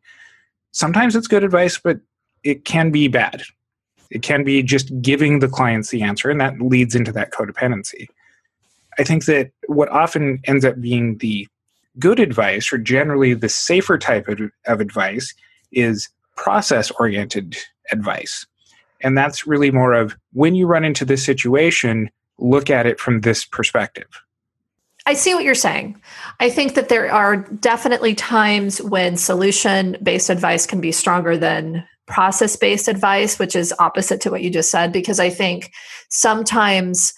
Sometimes 0.72 1.16
it's 1.16 1.28
good 1.28 1.44
advice, 1.44 1.80
but 1.80 2.00
it 2.44 2.66
can 2.66 2.92
be 2.92 3.08
bad. 3.08 3.44
It 4.10 4.22
can 4.22 4.44
be 4.44 4.64
just 4.64 5.02
giving 5.02 5.40
the 5.40 5.48
clients 5.48 5.90
the 5.90 6.02
answer, 6.02 6.30
and 6.30 6.40
that 6.42 6.62
leads 6.62 6.96
into 6.96 7.12
that 7.12 7.32
codependency. 7.32 8.08
I 8.98 9.04
think 9.04 9.26
that 9.26 9.52
what 9.68 9.90
often 9.90 10.40
ends 10.46 10.66
up 10.66 10.80
being 10.82 11.18
the 11.18 11.48
good 12.00 12.20
advice, 12.20 12.72
or 12.72 12.78
generally 12.78 13.34
the 13.34 13.50
safer 13.50 13.98
type 13.98 14.28
of, 14.28 14.40
of 14.66 14.80
advice, 14.80 15.34
is 15.72 16.10
process 16.36 16.92
oriented 16.92 17.58
advice. 17.92 18.46
And 19.02 19.18
that's 19.18 19.48
really 19.48 19.72
more 19.72 19.94
of 19.94 20.16
when 20.34 20.56
you 20.56 20.68
run 20.68 20.84
into 20.84 21.06
this 21.06 21.24
situation, 21.24 22.10
look 22.38 22.70
at 22.70 22.86
it 22.86 23.00
from 23.00 23.22
this 23.22 23.46
perspective. 23.46 24.08
I 25.06 25.14
see 25.14 25.34
what 25.34 25.46
you're 25.46 25.56
saying. 25.56 26.02
I 26.40 26.50
think 26.50 26.76
that 26.76 26.90
there 26.90 27.12
are 27.12 27.38
definitely 27.38 28.14
times 28.14 28.82
when 28.82 29.16
solution 29.16 29.96
based 30.04 30.30
advice 30.30 30.66
can 30.66 30.82
be 30.82 30.92
stronger 30.92 31.38
than 31.38 31.86
process 32.08 32.56
based 32.56 32.88
advice, 32.88 33.40
which 33.40 33.56
is 33.56 33.74
opposite 33.80 34.20
to 34.22 34.32
what 34.32 34.42
you 34.42 34.50
just 34.50 34.70
said, 34.70 34.92
because 34.92 35.20
I 35.20 35.30
think 35.30 35.72
sometimes 36.10 37.14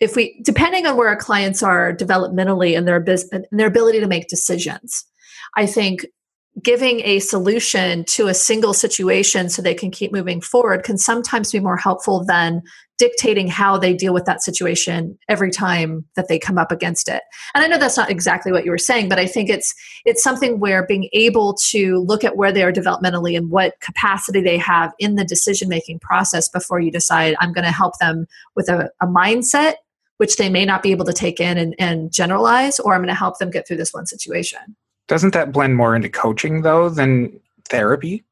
if 0.00 0.16
we 0.16 0.40
depending 0.42 0.86
on 0.86 0.96
where 0.96 1.08
our 1.08 1.16
clients 1.16 1.62
are 1.62 1.94
developmentally 1.94 2.76
and 2.76 2.86
their 2.86 3.00
business 3.00 3.44
and 3.50 3.60
their 3.60 3.66
ability 3.66 4.00
to 4.00 4.06
make 4.06 4.28
decisions 4.28 5.04
i 5.56 5.66
think 5.66 6.06
giving 6.62 7.00
a 7.00 7.18
solution 7.18 8.04
to 8.04 8.28
a 8.28 8.34
single 8.34 8.72
situation 8.72 9.48
so 9.48 9.60
they 9.60 9.74
can 9.74 9.90
keep 9.90 10.12
moving 10.12 10.40
forward 10.40 10.84
can 10.84 10.96
sometimes 10.96 11.52
be 11.52 11.60
more 11.60 11.76
helpful 11.76 12.24
than 12.24 12.62
dictating 12.98 13.46
how 13.46 13.76
they 13.76 13.92
deal 13.92 14.14
with 14.14 14.24
that 14.24 14.42
situation 14.42 15.18
every 15.28 15.50
time 15.50 16.06
that 16.16 16.28
they 16.28 16.38
come 16.38 16.56
up 16.56 16.72
against 16.72 17.08
it. 17.08 17.22
And 17.54 17.62
i 17.62 17.66
know 17.66 17.78
that's 17.78 17.96
not 17.96 18.10
exactly 18.10 18.52
what 18.52 18.64
you 18.64 18.70
were 18.70 18.78
saying 18.78 19.08
but 19.08 19.18
i 19.18 19.26
think 19.26 19.50
it's 19.50 19.74
it's 20.04 20.22
something 20.22 20.58
where 20.58 20.86
being 20.86 21.08
able 21.12 21.54
to 21.68 21.98
look 21.98 22.24
at 22.24 22.36
where 22.36 22.52
they 22.52 22.62
are 22.62 22.72
developmentally 22.72 23.36
and 23.36 23.50
what 23.50 23.78
capacity 23.80 24.40
they 24.40 24.56
have 24.58 24.92
in 24.98 25.16
the 25.16 25.24
decision 25.24 25.68
making 25.68 25.98
process 25.98 26.48
before 26.48 26.80
you 26.80 26.90
decide 26.90 27.36
i'm 27.40 27.52
going 27.52 27.64
to 27.66 27.70
help 27.70 27.98
them 27.98 28.26
with 28.54 28.68
a, 28.68 28.90
a 29.02 29.06
mindset 29.06 29.74
which 30.16 30.36
they 30.36 30.48
may 30.48 30.64
not 30.64 30.82
be 30.82 30.90
able 30.90 31.04
to 31.04 31.12
take 31.12 31.38
in 31.38 31.58
and, 31.58 31.74
and 31.78 32.12
generalize 32.12 32.80
or 32.80 32.94
i'm 32.94 33.00
going 33.00 33.08
to 33.08 33.14
help 33.14 33.38
them 33.38 33.50
get 33.50 33.68
through 33.68 33.76
this 33.76 33.92
one 33.92 34.06
situation 34.06 34.76
doesn't 35.08 35.34
that 35.34 35.52
blend 35.52 35.76
more 35.76 35.94
into 35.94 36.08
coaching 36.08 36.62
though 36.62 36.88
than 36.88 37.38
therapy? 37.68 38.24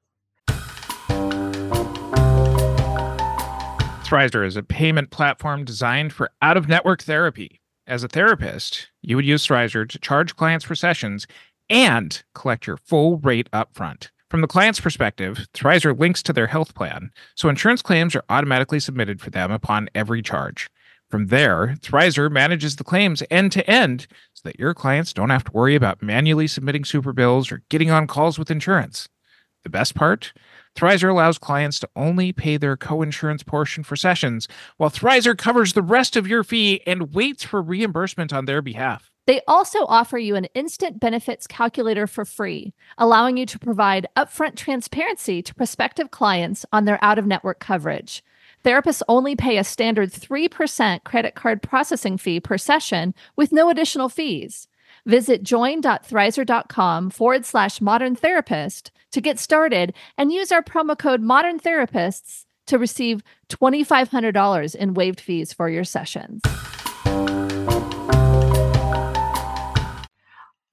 Thrizer 4.04 4.46
is 4.46 4.56
a 4.56 4.62
payment 4.62 5.10
platform 5.10 5.64
designed 5.64 6.12
for 6.12 6.30
out 6.42 6.56
of 6.56 6.68
network 6.68 7.02
therapy. 7.02 7.60
As 7.86 8.04
a 8.04 8.08
therapist, 8.08 8.88
you 9.02 9.16
would 9.16 9.24
use 9.24 9.46
Thrizer 9.46 9.88
to 9.88 9.98
charge 9.98 10.36
clients 10.36 10.64
for 10.64 10.74
sessions 10.74 11.26
and 11.68 12.22
collect 12.34 12.66
your 12.66 12.76
full 12.76 13.18
rate 13.18 13.50
upfront. 13.52 14.10
From 14.30 14.40
the 14.40 14.46
client's 14.46 14.80
perspective, 14.80 15.46
Thrizer 15.54 15.98
links 15.98 16.22
to 16.24 16.32
their 16.32 16.46
health 16.46 16.74
plan, 16.74 17.10
so 17.34 17.48
insurance 17.48 17.82
claims 17.82 18.14
are 18.14 18.24
automatically 18.28 18.80
submitted 18.80 19.20
for 19.20 19.30
them 19.30 19.50
upon 19.50 19.88
every 19.94 20.22
charge. 20.22 20.68
From 21.14 21.28
there, 21.28 21.76
Thrizer 21.80 22.28
manages 22.28 22.75
the 22.75 22.83
claims 22.83 23.23
end 23.30 23.52
to 23.52 23.71
end 23.71 24.09
so 24.33 24.40
that 24.49 24.59
your 24.59 24.75
clients 24.75 25.12
don't 25.12 25.30
have 25.30 25.44
to 25.44 25.52
worry 25.52 25.76
about 25.76 26.02
manually 26.02 26.49
submitting 26.49 26.85
super 26.85 27.12
bills 27.12 27.52
or 27.52 27.62
getting 27.68 27.88
on 27.88 28.09
calls 28.09 28.37
with 28.37 28.50
insurance. 28.50 29.09
The 29.62 29.71
best 29.71 29.94
part? 29.94 30.33
Thrizer 30.75 31.09
allows 31.09 31.38
clients 31.38 31.78
to 31.78 31.88
only 31.94 32.33
pay 32.33 32.56
their 32.56 32.76
co-insurance 32.76 33.44
portion 33.44 33.85
for 33.85 33.94
sessions, 33.94 34.49
while 34.76 34.90
Thrizer 34.90 35.38
covers 35.38 35.75
the 35.75 35.83
rest 35.83 36.16
of 36.16 36.26
your 36.26 36.42
fee 36.42 36.80
and 36.85 37.14
waits 37.14 37.44
for 37.44 37.62
reimbursement 37.62 38.33
on 38.33 38.47
their 38.47 38.61
behalf. 38.61 39.12
They 39.28 39.40
also 39.47 39.87
offer 39.87 40.18
you 40.18 40.35
an 40.35 40.47
instant 40.47 40.99
benefits 40.99 41.47
calculator 41.47 42.09
for 42.09 42.25
free, 42.25 42.75
allowing 42.99 43.37
you 43.37 43.47
to 43.47 43.59
provide 43.61 44.09
upfront 44.16 44.56
transparency 44.56 45.42
to 45.42 45.54
prospective 45.54 46.11
clients 46.11 46.66
on 46.73 46.87
their 46.87 46.99
out 47.02 47.21
of 47.21 47.26
network 47.26 47.61
coverage. 47.61 48.25
Therapists 48.64 49.02
only 49.09 49.37
pay 49.37 49.59
a 49.59 49.64
standard 49.64 50.11
3% 50.11 51.04
credit 51.04 51.35
card 51.35 51.61
processing 51.61 52.16
fee 52.16 52.40
per 52.40 52.56
session 52.56 53.14
with 53.37 53.52
no 53.52 53.68
additional 53.68 54.09
fees. 54.09 54.68
Visit 55.04 55.42
join.thrizer.com 55.42 57.11
forward 57.11 57.44
slash 57.44 57.83
modern 57.83 58.16
therapist 58.16 58.90
to 59.12 59.21
get 59.21 59.38
started 59.38 59.92
and 60.16 60.33
use 60.33 60.50
our 60.50 60.62
promo 60.62 60.99
code 60.99 61.21
modern 61.21 61.61
therapists 61.61 62.47
to 62.66 62.78
receive 62.78 63.23
$2,500 63.50 64.75
in 64.75 64.94
waived 64.94 65.21
fees 65.21 65.52
for 65.52 65.68
your 65.68 65.85
sessions. 65.85 66.40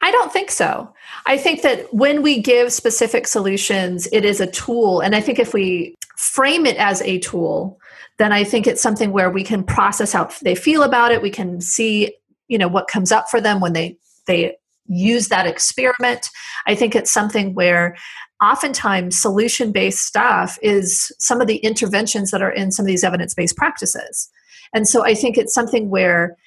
I 0.04 0.12
don't 0.12 0.32
think 0.32 0.50
so. 0.50 0.94
I 1.26 1.38
think 1.38 1.62
that 1.64 1.94
when 1.94 2.22
we 2.22 2.42
give 2.42 2.72
specific 2.72 3.28
solutions, 3.28 4.08
it 4.14 4.24
is 4.24 4.40
a 4.40 4.48
tool. 4.48 5.02
And 5.02 5.14
I 5.14 5.20
think 5.20 5.38
if 5.38 5.54
we 5.54 5.98
frame 6.22 6.68
it 6.68 6.78
as 6.78 7.02
a 7.02 7.20
tool, 7.20 7.80
then 8.20 8.32
I 8.32 8.44
think 8.44 8.68
it's 8.68 8.82
something 8.82 9.12
where 9.12 9.32
we 9.32 9.44
can 9.44 9.64
process 9.64 10.14
how 10.14 10.30
they 10.44 10.54
feel 10.54 10.84
about 10.84 11.12
it. 11.12 11.22
We 11.22 11.32
can 11.32 11.60
see, 11.60 12.16
you 12.48 12.58
know, 12.58 12.68
what 12.68 12.88
comes 12.88 13.12
up 13.12 13.30
for 13.30 13.42
them 13.42 13.60
when 13.60 13.74
they 13.74 13.98
they 14.28 14.56
use 14.88 15.30
that 15.30 15.48
experiment. 15.48 16.30
I 16.68 16.76
think 16.76 16.96
it's 16.96 17.12
something 17.12 17.56
where 17.56 17.98
oftentimes 18.44 19.20
solution 19.20 19.72
based 19.72 20.06
stuff 20.06 20.60
is 20.62 21.12
some 21.18 21.42
of 21.42 21.48
the 21.48 21.58
interventions 21.58 22.30
that 22.32 22.42
are 22.42 22.52
in 22.52 22.72
some 22.72 22.86
of 22.86 22.88
these 22.88 23.04
evidence 23.04 23.34
based 23.34 23.58
practices. 23.58 24.30
And 24.76 24.88
so 24.88 25.04
I 25.04 25.16
think 25.16 25.38
it's 25.38 25.54
something 25.54 25.90
where 25.90 26.38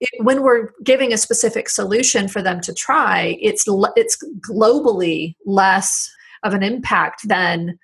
it, 0.00 0.08
when 0.24 0.42
we're 0.42 0.70
giving 0.82 1.12
a 1.12 1.18
specific 1.18 1.68
solution 1.68 2.26
for 2.26 2.42
them 2.42 2.60
to 2.62 2.74
try, 2.74 3.38
it's 3.40 3.64
it's 3.94 4.18
globally 4.40 5.36
less 5.46 6.10
of 6.42 6.54
an 6.54 6.64
impact 6.64 7.28
than 7.28 7.78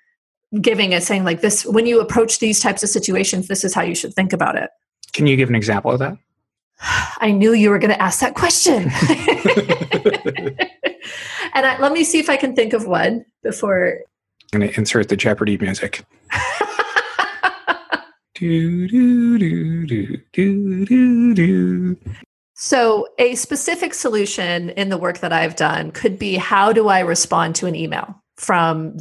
giving 0.61 0.93
it 0.93 1.03
saying 1.03 1.25
like 1.25 1.41
this 1.41 1.65
when 1.65 1.87
you 1.87 2.01
approach 2.01 2.39
these 2.39 2.61
types 2.61 2.83
of 2.83 2.89
situations 2.91 3.49
this 3.49 3.65
is 3.65 3.75
how 3.75 3.83
you 3.83 3.95
should 3.95 4.15
think 4.15 4.33
about 4.33 4.57
it. 4.57 4.71
Can 5.13 5.27
you 5.27 5.37
give 5.37 5.49
an 5.49 5.55
example 5.55 5.91
of 5.91 5.99
that? 5.99 6.17
I 7.21 7.31
knew 7.31 7.53
you 7.53 7.71
were 7.71 7.79
going 7.79 7.93
to 7.93 8.03
ask 8.03 8.21
that 8.21 8.35
question. 8.35 8.91
And 11.55 11.67
I, 11.67 11.79
let 11.79 11.93
me 11.93 12.05
see 12.05 12.19
if 12.19 12.31
i 12.31 12.37
can 12.37 12.55
think 12.55 12.73
of 12.73 12.87
one 12.87 13.25
before. 13.43 13.99
I'm 14.53 14.61
going 14.61 14.71
to 14.71 14.79
insert 14.79 15.09
the 15.09 15.17
jeopardy 15.17 15.59
music. 15.59 16.05
Do, 18.35 18.89
do, 18.89 19.39
do, 19.39 19.87
do, 19.87 20.17
do, 20.33 20.85
do, 20.85 21.35
do. 21.35 21.97
So, 22.55 23.07
a 23.19 23.37
specific 23.37 23.95
solution 23.95 24.71
in 24.71 24.89
the 24.89 24.97
work 24.99 25.19
that 25.19 25.33
I've 25.33 25.55
done 25.55 25.93
could 25.93 26.19
be 26.19 26.37
how 26.37 26.73
do 26.73 26.89
I 26.89 27.01
respond 27.01 27.55
to 27.57 27.67
an 27.67 27.77
email 27.77 28.21
from 28.37 28.97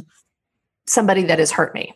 somebody 0.92 1.22
that 1.24 1.38
has 1.38 1.50
hurt 1.50 1.74
me. 1.74 1.94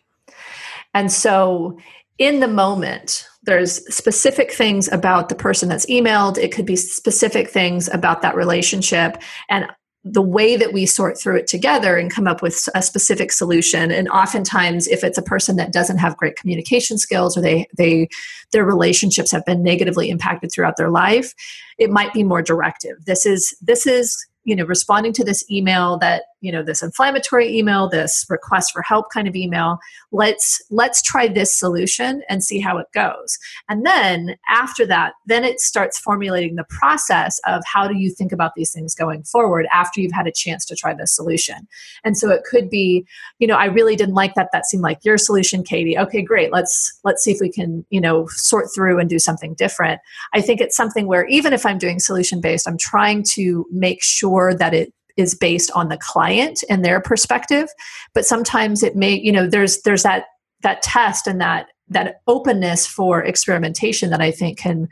And 0.95 1.13
so 1.13 1.79
in 2.19 2.41
the 2.41 2.49
moment, 2.49 3.29
there's 3.43 3.85
specific 3.95 4.51
things 4.51 4.91
about 4.91 5.29
the 5.29 5.35
person 5.35 5.69
that's 5.69 5.87
emailed. 5.87 6.39
It 6.39 6.53
could 6.53 6.67
be 6.67 6.77
specific 6.77 7.51
things 7.51 7.89
about 7.93 8.23
that 8.23 8.35
relationship. 8.35 9.19
And 9.49 9.67
the 10.09 10.23
way 10.23 10.57
that 10.57 10.73
we 10.73 10.87
sort 10.87 11.19
through 11.19 11.37
it 11.37 11.49
together 11.49 11.97
and 11.97 12.13
come 12.13 12.29
up 12.29 12.41
with 12.41 12.69
a 12.77 12.81
specific 12.81 13.33
solution 13.33 13.91
and 13.91 14.09
oftentimes 14.11 14.87
if 14.87 15.03
it's 15.03 15.19
a 15.19 15.23
person 15.23 15.57
that 15.57 15.73
doesn't 15.73 15.99
have 15.99 16.17
great 16.17 16.37
communication 16.37 16.97
skills 16.97 17.37
or 17.37 17.41
they 17.41 17.67
they 17.77 18.09
their 18.53 18.65
relationships 18.65 19.33
have 19.33 19.45
been 19.45 19.65
negatively 19.65 20.09
impacted 20.09 20.53
throughout 20.53 20.77
their 20.77 20.91
life 20.91 21.35
it 21.77 21.91
might 21.91 22.13
be 22.13 22.23
more 22.23 22.41
directive 22.41 23.05
this 23.05 23.27
is 23.27 23.57
this 23.61 23.85
is 23.85 24.17
you 24.45 24.55
know 24.55 24.65
responding 24.65 25.13
to 25.13 25.25
this 25.25 25.45
email 25.51 25.99
that 25.99 26.23
you 26.41 26.53
know 26.53 26.63
this 26.63 26.83
inflammatory 26.83 27.57
email 27.57 27.89
this 27.89 28.25
request 28.29 28.73
for 28.73 28.83
help 28.83 29.07
kind 29.13 29.27
of 29.27 29.35
email 29.35 29.79
let's 30.13 30.61
let's 30.71 31.03
try 31.03 31.27
this 31.29 31.55
solution 31.55 32.23
and 32.29 32.43
see 32.45 32.61
how 32.61 32.79
it 32.79 32.87
goes. 32.93 33.39
And 33.69 33.85
then 33.85 34.37
after 34.49 34.87
that 34.87 35.15
then 35.27 35.45
it 35.45 35.61
starts 35.61 35.99
formulating 35.99 36.57
the 36.57 36.67
process 36.69 37.41
of 37.47 37.63
how 37.65 37.89
do 37.89 37.97
you 37.97 38.11
think 38.11 38.33
about 38.33 38.53
these 38.55 38.73
things 38.73 38.95
going 38.95 39.23
forward 39.25 39.67
after 39.73 40.01
you've 40.01 40.13
had 40.13 40.27
a 40.27 40.33
chance 40.33 40.65
to 40.67 40.77
try 40.77 40.95
this 40.95 41.15
solution. 41.15 41.67
And 42.05 42.17
so 42.17 42.31
it 42.31 42.45
could 42.45 42.71
be 42.71 43.05
you 43.39 43.47
know 43.47 43.57
i 43.57 43.67
really 43.67 43.97
didn't 43.97 44.15
like 44.15 44.35
that 44.35 44.51
that 44.53 44.67
seemed 44.67 44.83
like 44.83 45.05
your 45.05 45.19
solution 45.19 45.63
katie. 45.63 45.99
Okay 45.99 46.23
great. 46.23 46.53
Let's 46.53 46.99
let's 47.05 47.23
see 47.23 47.33
if 47.33 47.39
we 47.41 47.51
can 47.51 47.85
you 47.91 48.01
know 48.01 48.27
sort 48.29 48.69
through 48.75 48.99
and 48.99 49.09
do 49.09 49.19
something 49.19 49.55
different. 49.55 50.01
I 50.33 50.41
think 50.41 50.61
it's 50.61 50.77
something 50.77 51.07
where 51.07 51.27
even 51.27 51.53
if 51.53 51.67
i'm 51.67 51.79
doing 51.79 51.99
solution 51.99 52.41
based 52.41 52.69
i'm 52.69 52.79
trying 52.79 53.23
to 53.35 53.67
make 53.71 54.03
sure 54.03 54.55
that 54.55 54.75
it 54.75 54.93
is 55.17 55.35
based 55.35 55.71
on 55.73 55.89
the 55.89 55.97
client 55.97 56.63
and 56.69 56.85
their 56.85 57.01
perspective 57.01 57.69
but 58.15 58.25
sometimes 58.25 58.83
it 58.83 58.97
may 58.97 59.15
you 59.15 59.33
know 59.33 59.47
there's 59.47 59.83
there's 59.83 60.03
that 60.03 60.25
that 60.63 60.83
test 60.83 61.27
and 61.27 61.41
that 61.41 61.69
that 61.89 62.17
openness 62.27 62.87
for 62.87 63.23
experimentation 63.23 64.11
that 64.11 64.21
i 64.21 64.31
think 64.31 64.59
can 64.59 64.89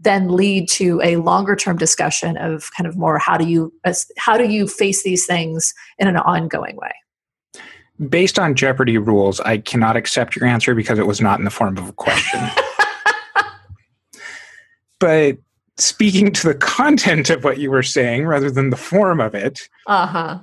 then 0.00 0.28
lead 0.28 0.68
to 0.68 1.00
a 1.02 1.16
longer 1.16 1.56
term 1.56 1.76
discussion 1.76 2.36
of 2.36 2.70
kind 2.76 2.86
of 2.86 2.96
more 2.96 3.18
how 3.18 3.36
do 3.36 3.48
you 3.48 3.72
how 4.16 4.36
do 4.36 4.48
you 4.48 4.66
face 4.66 5.02
these 5.02 5.26
things 5.26 5.72
in 5.98 6.08
an 6.08 6.16
ongoing 6.16 6.76
way 6.76 6.92
based 8.08 8.38
on 8.38 8.54
Jeopardy 8.54 8.98
rules, 8.98 9.40
I 9.40 9.58
cannot 9.58 9.96
accept 9.96 10.36
your 10.36 10.46
answer 10.46 10.74
because 10.74 10.98
it 10.98 11.06
was 11.06 11.20
not 11.20 11.38
in 11.38 11.44
the 11.44 11.50
form 11.50 11.78
of 11.78 11.88
a 11.88 11.92
question. 11.92 12.40
but 15.00 15.38
speaking 15.78 16.32
to 16.32 16.48
the 16.48 16.54
content 16.54 17.30
of 17.30 17.44
what 17.44 17.58
you 17.58 17.70
were 17.70 17.82
saying 17.82 18.26
rather 18.26 18.50
than 18.50 18.70
the 18.70 18.76
form 18.76 19.20
of 19.20 19.34
it, 19.34 19.68
uh-huh. 19.86 20.38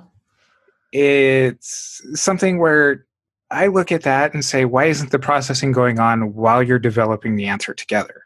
it's 0.92 2.02
something 2.14 2.58
where 2.58 3.06
I 3.50 3.68
look 3.68 3.92
at 3.92 4.02
that 4.02 4.34
and 4.34 4.44
say, 4.44 4.64
why 4.64 4.86
isn't 4.86 5.12
the 5.12 5.18
processing 5.18 5.72
going 5.72 5.98
on 5.98 6.34
while 6.34 6.62
you're 6.62 6.78
developing 6.78 7.36
the 7.36 7.46
answer 7.46 7.74
together? 7.74 8.22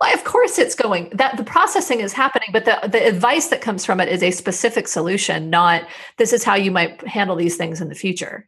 Well, 0.00 0.12
of 0.12 0.24
course 0.24 0.58
it's 0.58 0.74
going. 0.74 1.10
That 1.14 1.36
the 1.38 1.44
processing 1.44 2.00
is 2.00 2.12
happening, 2.12 2.50
but 2.52 2.66
the 2.66 2.86
the 2.86 3.06
advice 3.06 3.48
that 3.48 3.62
comes 3.62 3.84
from 3.84 3.98
it 3.98 4.10
is 4.10 4.22
a 4.22 4.30
specific 4.30 4.88
solution, 4.88 5.48
not 5.48 5.86
this 6.18 6.34
is 6.34 6.44
how 6.44 6.54
you 6.54 6.70
might 6.70 7.06
handle 7.06 7.34
these 7.34 7.56
things 7.56 7.80
in 7.80 7.88
the 7.88 7.94
future. 7.94 8.46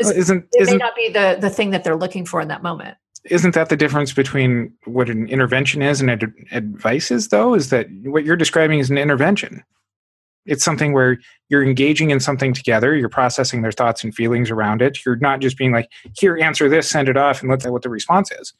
Well, 0.00 0.12
isn't 0.12 0.44
it 0.52 0.62
isn't 0.62 0.78
may 0.78 0.84
not 0.84 0.94
be 0.94 1.08
the 1.08 1.38
the 1.40 1.50
thing 1.50 1.70
that 1.70 1.82
they're 1.82 1.96
looking 1.96 2.24
for 2.24 2.40
in 2.40 2.48
that 2.48 2.62
moment. 2.62 2.96
Isn't 3.30 3.54
that 3.54 3.68
the 3.68 3.76
difference 3.76 4.12
between 4.12 4.72
what 4.84 5.08
an 5.10 5.28
intervention 5.28 5.82
is 5.82 6.00
and 6.00 6.10
ad- 6.10 6.32
advice 6.52 7.10
is 7.10 7.28
though 7.28 7.54
is 7.54 7.70
that 7.70 7.86
what 8.04 8.24
you're 8.24 8.36
describing 8.36 8.78
is 8.78 8.90
an 8.90 8.98
intervention. 8.98 9.62
It's 10.44 10.64
something 10.64 10.92
where 10.92 11.18
you're 11.48 11.64
engaging 11.64 12.10
in 12.10 12.20
something 12.20 12.52
together 12.52 12.94
you're 12.94 13.08
processing 13.08 13.62
their 13.62 13.72
thoughts 13.72 14.04
and 14.04 14.14
feelings 14.14 14.50
around 14.50 14.82
it. 14.82 15.04
You're 15.04 15.16
not 15.16 15.40
just 15.40 15.58
being 15.58 15.72
like 15.72 15.90
here 16.16 16.36
answer 16.36 16.68
this 16.68 16.88
send 16.88 17.08
it 17.08 17.16
off 17.16 17.40
and 17.40 17.50
let's 17.50 17.64
see 17.64 17.70
what 17.70 17.82
the 17.82 17.90
response 17.90 18.30
is. 18.30 18.52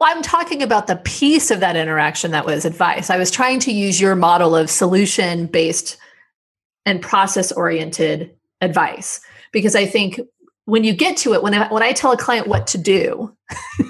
Well, 0.00 0.10
I'm 0.10 0.22
talking 0.22 0.62
about 0.62 0.88
the 0.88 0.96
piece 0.96 1.50
of 1.50 1.60
that 1.60 1.76
interaction 1.76 2.32
that 2.32 2.46
was 2.46 2.64
advice. 2.64 3.10
I 3.10 3.18
was 3.18 3.30
trying 3.30 3.60
to 3.60 3.72
use 3.72 4.00
your 4.00 4.16
model 4.16 4.56
of 4.56 4.68
solution 4.68 5.46
based 5.46 5.96
and 6.84 7.00
process 7.00 7.52
oriented 7.52 8.34
advice 8.60 9.20
because 9.52 9.76
I 9.76 9.86
think 9.86 10.20
when 10.64 10.84
you 10.84 10.92
get 10.92 11.16
to 11.18 11.34
it, 11.34 11.42
when 11.42 11.54
I, 11.54 11.68
when 11.72 11.82
I 11.82 11.92
tell 11.92 12.12
a 12.12 12.16
client 12.16 12.46
what 12.46 12.66
to 12.68 12.78
do, 12.78 13.34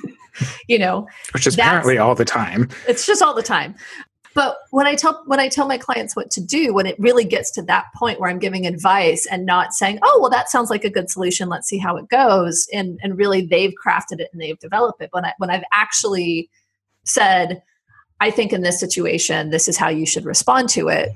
you 0.68 0.78
know, 0.78 1.06
which 1.32 1.46
is 1.46 1.54
apparently 1.54 1.98
all 1.98 2.14
the 2.14 2.24
time 2.24 2.68
it's 2.88 3.06
just 3.06 3.22
all 3.22 3.34
the 3.34 3.42
time. 3.42 3.74
But 4.34 4.56
when 4.70 4.86
I 4.86 4.94
tell 4.94 5.22
when 5.26 5.40
I 5.40 5.48
tell 5.48 5.66
my 5.66 5.76
clients 5.76 6.16
what 6.16 6.30
to 6.32 6.40
do, 6.40 6.72
when 6.72 6.86
it 6.86 6.98
really 6.98 7.24
gets 7.24 7.50
to 7.52 7.62
that 7.62 7.86
point 7.94 8.18
where 8.18 8.30
I'm 8.30 8.38
giving 8.38 8.66
advice 8.66 9.26
and 9.26 9.44
not 9.44 9.74
saying, 9.74 9.98
"Oh, 10.02 10.18
well, 10.20 10.30
that 10.30 10.48
sounds 10.48 10.70
like 10.70 10.84
a 10.84 10.90
good 10.90 11.10
solution. 11.10 11.48
Let's 11.48 11.68
see 11.68 11.78
how 11.78 11.96
it 11.96 12.08
goes," 12.08 12.66
and 12.72 12.98
and 13.02 13.18
really 13.18 13.44
they've 13.44 13.74
crafted 13.84 14.20
it 14.20 14.30
and 14.32 14.40
they've 14.40 14.58
developed 14.58 15.02
it. 15.02 15.10
When 15.12 15.24
I 15.24 15.34
when 15.38 15.50
I've 15.50 15.64
actually 15.72 16.48
said, 17.04 17.62
"I 18.20 18.30
think 18.30 18.52
in 18.54 18.62
this 18.62 18.80
situation, 18.80 19.50
this 19.50 19.68
is 19.68 19.76
how 19.76 19.90
you 19.90 20.06
should 20.06 20.24
respond 20.24 20.70
to 20.70 20.88
it," 20.88 21.10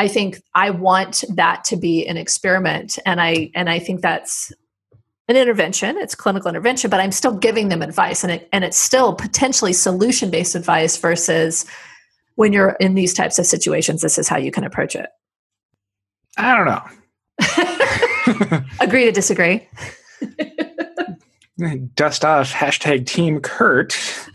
I 0.00 0.08
think 0.08 0.42
I 0.56 0.70
want 0.70 1.22
that 1.30 1.62
to 1.64 1.76
be 1.76 2.04
an 2.06 2.16
experiment, 2.16 2.98
and 3.06 3.20
I 3.20 3.52
and 3.54 3.70
I 3.70 3.78
think 3.78 4.00
that's 4.00 4.52
an 5.28 5.36
intervention. 5.36 5.96
It's 5.98 6.14
clinical 6.14 6.48
intervention, 6.48 6.90
but 6.90 7.00
I'm 7.00 7.12
still 7.12 7.34
giving 7.36 7.68
them 7.68 7.82
advice, 7.82 8.22
and 8.24 8.32
it 8.32 8.48
and 8.52 8.64
it's 8.64 8.78
still 8.78 9.14
potentially 9.14 9.72
solution 9.72 10.30
based 10.30 10.54
advice 10.54 10.96
versus 10.96 11.64
when 12.36 12.52
you're 12.52 12.76
in 12.80 12.94
these 12.94 13.14
types 13.14 13.38
of 13.38 13.46
situations, 13.46 14.02
this 14.02 14.18
is 14.18 14.28
how 14.28 14.36
you 14.36 14.50
can 14.50 14.64
approach 14.64 14.96
it. 14.96 15.08
i 16.36 16.54
don't 16.56 16.66
know 16.66 16.82
Agree 18.80 19.04
to 19.04 19.12
disagree. 19.12 19.68
dust 21.94 22.24
off 22.24 22.52
hashtag 22.52 23.06
team 23.06 23.40
Curt 23.40 23.94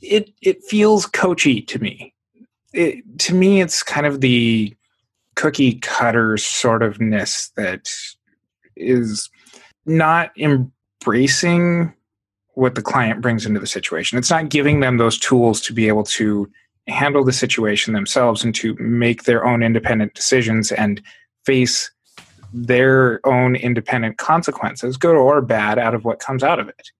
it 0.00 0.30
it 0.40 0.62
feels 0.62 1.06
coachy 1.06 1.60
to 1.62 1.80
me 1.80 2.14
it, 2.72 3.02
to 3.18 3.34
me 3.34 3.60
it's 3.60 3.82
kind 3.82 4.06
of 4.06 4.20
the 4.20 4.72
cookie 5.36 5.74
cutter 5.80 6.36
sort 6.36 6.82
of 6.82 7.00
ness 7.00 7.50
that 7.56 7.88
is 8.76 9.30
not 9.84 10.32
embracing 10.36 11.92
what 12.54 12.74
the 12.74 12.82
client 12.82 13.20
brings 13.20 13.46
into 13.46 13.60
the 13.60 13.66
situation 13.66 14.18
it's 14.18 14.30
not 14.30 14.48
giving 14.48 14.80
them 14.80 14.96
those 14.96 15.18
tools 15.18 15.60
to 15.60 15.72
be 15.72 15.88
able 15.88 16.04
to 16.04 16.50
handle 16.88 17.24
the 17.24 17.32
situation 17.32 17.92
themselves 17.94 18.44
and 18.44 18.54
to 18.54 18.74
make 18.74 19.24
their 19.24 19.44
own 19.44 19.62
independent 19.62 20.14
decisions 20.14 20.70
and 20.72 21.02
face 21.44 21.90
their 22.52 23.20
own 23.26 23.56
independent 23.56 24.18
consequences, 24.18 24.96
good 24.96 25.16
or 25.16 25.42
bad, 25.42 25.78
out 25.78 25.94
of 25.94 26.04
what 26.04 26.20
comes 26.20 26.42
out 26.42 26.58
of 26.58 26.68
it. 26.68 26.90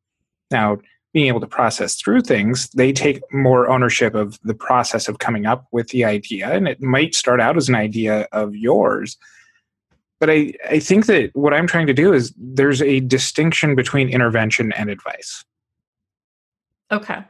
Now, 0.50 0.78
being 1.16 1.28
able 1.28 1.40
to 1.40 1.46
process 1.46 1.94
through 1.94 2.20
things, 2.20 2.68
they 2.74 2.92
take 2.92 3.22
more 3.32 3.70
ownership 3.70 4.14
of 4.14 4.38
the 4.42 4.52
process 4.52 5.08
of 5.08 5.18
coming 5.18 5.46
up 5.46 5.66
with 5.72 5.88
the 5.88 6.04
idea. 6.04 6.52
And 6.52 6.68
it 6.68 6.82
might 6.82 7.14
start 7.14 7.40
out 7.40 7.56
as 7.56 7.70
an 7.70 7.74
idea 7.74 8.28
of 8.32 8.54
yours. 8.54 9.16
But 10.20 10.28
I, 10.28 10.52
I 10.68 10.78
think 10.78 11.06
that 11.06 11.30
what 11.32 11.54
I'm 11.54 11.66
trying 11.66 11.86
to 11.86 11.94
do 11.94 12.12
is 12.12 12.34
there's 12.36 12.82
a 12.82 13.00
distinction 13.00 13.74
between 13.74 14.10
intervention 14.10 14.72
and 14.72 14.90
advice. 14.90 15.42
Okay. 16.92 17.24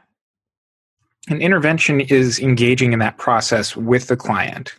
An 1.29 1.41
intervention 1.41 2.01
is 2.01 2.39
engaging 2.39 2.91
in 2.91 2.99
that 2.99 3.17
process 3.17 3.77
with 3.77 4.07
the 4.07 4.17
client. 4.17 4.75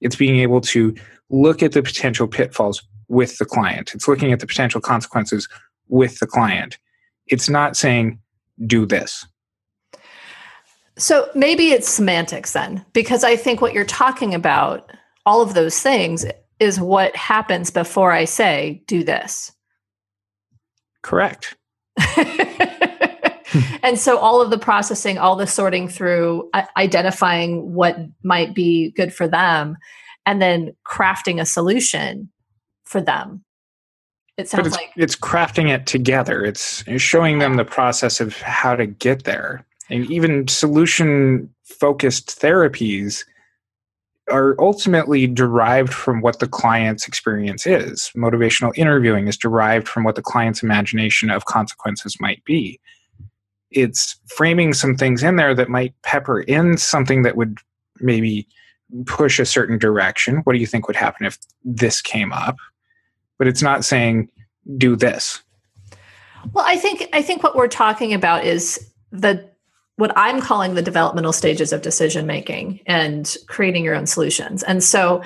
It's 0.00 0.16
being 0.16 0.40
able 0.40 0.62
to 0.62 0.96
look 1.30 1.62
at 1.62 1.70
the 1.70 1.82
potential 1.84 2.26
pitfalls 2.26 2.82
with 3.06 3.38
the 3.38 3.44
client. 3.44 3.92
It's 3.94 4.08
looking 4.08 4.32
at 4.32 4.40
the 4.40 4.48
potential 4.48 4.80
consequences 4.80 5.48
with 5.86 6.18
the 6.18 6.26
client. 6.26 6.76
It's 7.28 7.48
not 7.48 7.76
saying, 7.76 8.18
do 8.66 8.86
this. 8.86 9.26
So 10.96 11.28
maybe 11.34 11.70
it's 11.70 11.88
semantics 11.88 12.52
then, 12.52 12.84
because 12.92 13.22
I 13.22 13.36
think 13.36 13.60
what 13.60 13.72
you're 13.72 13.84
talking 13.84 14.34
about, 14.34 14.90
all 15.24 15.40
of 15.40 15.54
those 15.54 15.80
things, 15.80 16.26
is 16.58 16.80
what 16.80 17.14
happens 17.14 17.70
before 17.70 18.10
I 18.12 18.24
say, 18.24 18.82
do 18.86 19.04
this. 19.04 19.52
Correct. 21.02 21.56
and 23.82 23.98
so 23.98 24.18
all 24.18 24.40
of 24.40 24.50
the 24.50 24.58
processing, 24.58 25.18
all 25.18 25.36
the 25.36 25.46
sorting 25.46 25.88
through, 25.88 26.50
identifying 26.76 27.74
what 27.74 27.96
might 28.22 28.54
be 28.54 28.90
good 28.92 29.12
for 29.12 29.26
them, 29.28 29.76
and 30.26 30.42
then 30.42 30.74
crafting 30.86 31.40
a 31.40 31.46
solution 31.46 32.30
for 32.84 33.00
them. 33.00 33.44
It 34.38 34.42
But 34.42 34.48
sounds 34.48 34.66
it's, 34.68 34.76
like 34.76 34.92
it's 34.96 35.16
crafting 35.16 35.68
it 35.68 35.86
together. 35.86 36.44
It's 36.44 36.84
showing 36.96 37.40
them 37.40 37.56
the 37.56 37.64
process 37.64 38.20
of 38.20 38.40
how 38.40 38.76
to 38.76 38.86
get 38.86 39.24
there. 39.24 39.66
And 39.90 40.08
even 40.10 40.46
solution 40.46 41.52
focused 41.64 42.40
therapies 42.40 43.24
are 44.30 44.54
ultimately 44.60 45.26
derived 45.26 45.92
from 45.92 46.20
what 46.20 46.38
the 46.38 46.46
client's 46.46 47.08
experience 47.08 47.66
is. 47.66 48.12
Motivational 48.16 48.72
interviewing 48.76 49.26
is 49.26 49.36
derived 49.36 49.88
from 49.88 50.04
what 50.04 50.14
the 50.14 50.22
client's 50.22 50.62
imagination 50.62 51.30
of 51.30 51.46
consequences 51.46 52.20
might 52.20 52.44
be. 52.44 52.78
It's 53.70 54.20
framing 54.28 54.72
some 54.72 54.96
things 54.96 55.22
in 55.24 55.36
there 55.36 55.54
that 55.54 55.68
might 55.68 55.94
pepper 56.02 56.42
in 56.42 56.76
something 56.76 57.22
that 57.22 57.36
would 57.36 57.58
maybe 58.00 58.46
push 59.06 59.40
a 59.40 59.46
certain 59.46 59.78
direction. 59.78 60.36
What 60.44 60.52
do 60.52 60.60
you 60.60 60.66
think 60.66 60.86
would 60.86 60.96
happen 60.96 61.26
if 61.26 61.38
this 61.64 62.00
came 62.00 62.32
up? 62.32 62.56
But 63.38 63.46
it's 63.46 63.62
not 63.62 63.84
saying 63.84 64.28
do 64.76 64.96
this. 64.96 65.40
Well, 66.52 66.64
I 66.66 66.76
think 66.76 67.08
I 67.12 67.22
think 67.22 67.42
what 67.42 67.56
we're 67.56 67.68
talking 67.68 68.12
about 68.12 68.44
is 68.44 68.92
the 69.10 69.48
what 69.96 70.12
I'm 70.16 70.40
calling 70.40 70.74
the 70.74 70.82
developmental 70.82 71.32
stages 71.32 71.72
of 71.72 71.82
decision 71.82 72.26
making 72.26 72.80
and 72.86 73.36
creating 73.48 73.84
your 73.84 73.96
own 73.96 74.06
solutions. 74.06 74.62
And 74.62 74.82
so 74.82 75.22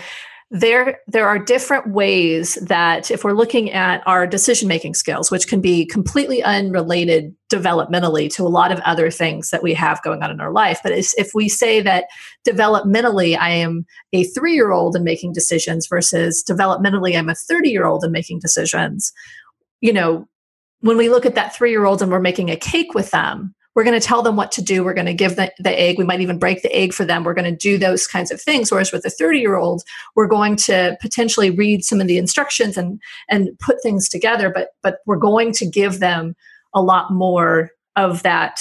there 0.54 1.00
there 1.06 1.26
are 1.26 1.38
different 1.38 1.88
ways 1.88 2.56
that 2.56 3.10
if 3.10 3.24
we're 3.24 3.32
looking 3.32 3.70
at 3.72 4.06
our 4.06 4.26
decision 4.26 4.68
making 4.68 4.92
skills 4.92 5.30
which 5.30 5.48
can 5.48 5.62
be 5.62 5.86
completely 5.86 6.42
unrelated 6.42 7.34
developmentally 7.50 8.30
to 8.30 8.42
a 8.42 8.52
lot 8.52 8.70
of 8.70 8.78
other 8.80 9.10
things 9.10 9.48
that 9.48 9.62
we 9.62 9.72
have 9.72 10.02
going 10.02 10.22
on 10.22 10.30
in 10.30 10.42
our 10.42 10.52
life 10.52 10.78
but 10.82 10.92
if 10.92 11.30
we 11.34 11.48
say 11.48 11.80
that 11.80 12.04
developmentally 12.46 13.34
i 13.38 13.48
am 13.48 13.86
a 14.12 14.24
3-year-old 14.24 14.94
and 14.94 15.06
making 15.06 15.32
decisions 15.32 15.86
versus 15.86 16.44
developmentally 16.46 17.16
i'm 17.16 17.30
a 17.30 17.32
30-year-old 17.32 18.04
and 18.04 18.12
making 18.12 18.38
decisions 18.38 19.10
you 19.80 19.92
know 19.92 20.28
when 20.80 20.98
we 20.98 21.08
look 21.08 21.24
at 21.24 21.34
that 21.34 21.54
3-year-old 21.54 22.02
and 22.02 22.12
we're 22.12 22.20
making 22.20 22.50
a 22.50 22.56
cake 22.56 22.92
with 22.92 23.10
them 23.10 23.54
we're 23.74 23.84
going 23.84 23.98
to 23.98 24.06
tell 24.06 24.22
them 24.22 24.36
what 24.36 24.52
to 24.52 24.62
do. 24.62 24.84
We're 24.84 24.94
going 24.94 25.06
to 25.06 25.14
give 25.14 25.36
the, 25.36 25.52
the 25.58 25.78
egg. 25.78 25.98
We 25.98 26.04
might 26.04 26.20
even 26.20 26.38
break 26.38 26.62
the 26.62 26.74
egg 26.74 26.92
for 26.92 27.04
them. 27.04 27.24
We're 27.24 27.34
going 27.34 27.50
to 27.50 27.56
do 27.56 27.78
those 27.78 28.06
kinds 28.06 28.30
of 28.30 28.40
things. 28.40 28.70
Whereas 28.70 28.92
with 28.92 29.04
a 29.04 29.10
30 29.10 29.38
year 29.38 29.56
old 29.56 29.82
we're 30.14 30.26
going 30.26 30.56
to 30.56 30.96
potentially 31.00 31.50
read 31.50 31.84
some 31.84 32.00
of 32.00 32.06
the 32.06 32.18
instructions 32.18 32.76
and 32.76 33.00
and 33.28 33.58
put 33.58 33.82
things 33.82 34.08
together 34.08 34.50
but 34.50 34.70
but 34.82 34.98
we're 35.06 35.16
going 35.16 35.52
to 35.52 35.66
give 35.66 36.00
them 36.00 36.34
a 36.74 36.82
lot 36.82 37.12
more 37.12 37.70
of 37.96 38.22
that 38.22 38.60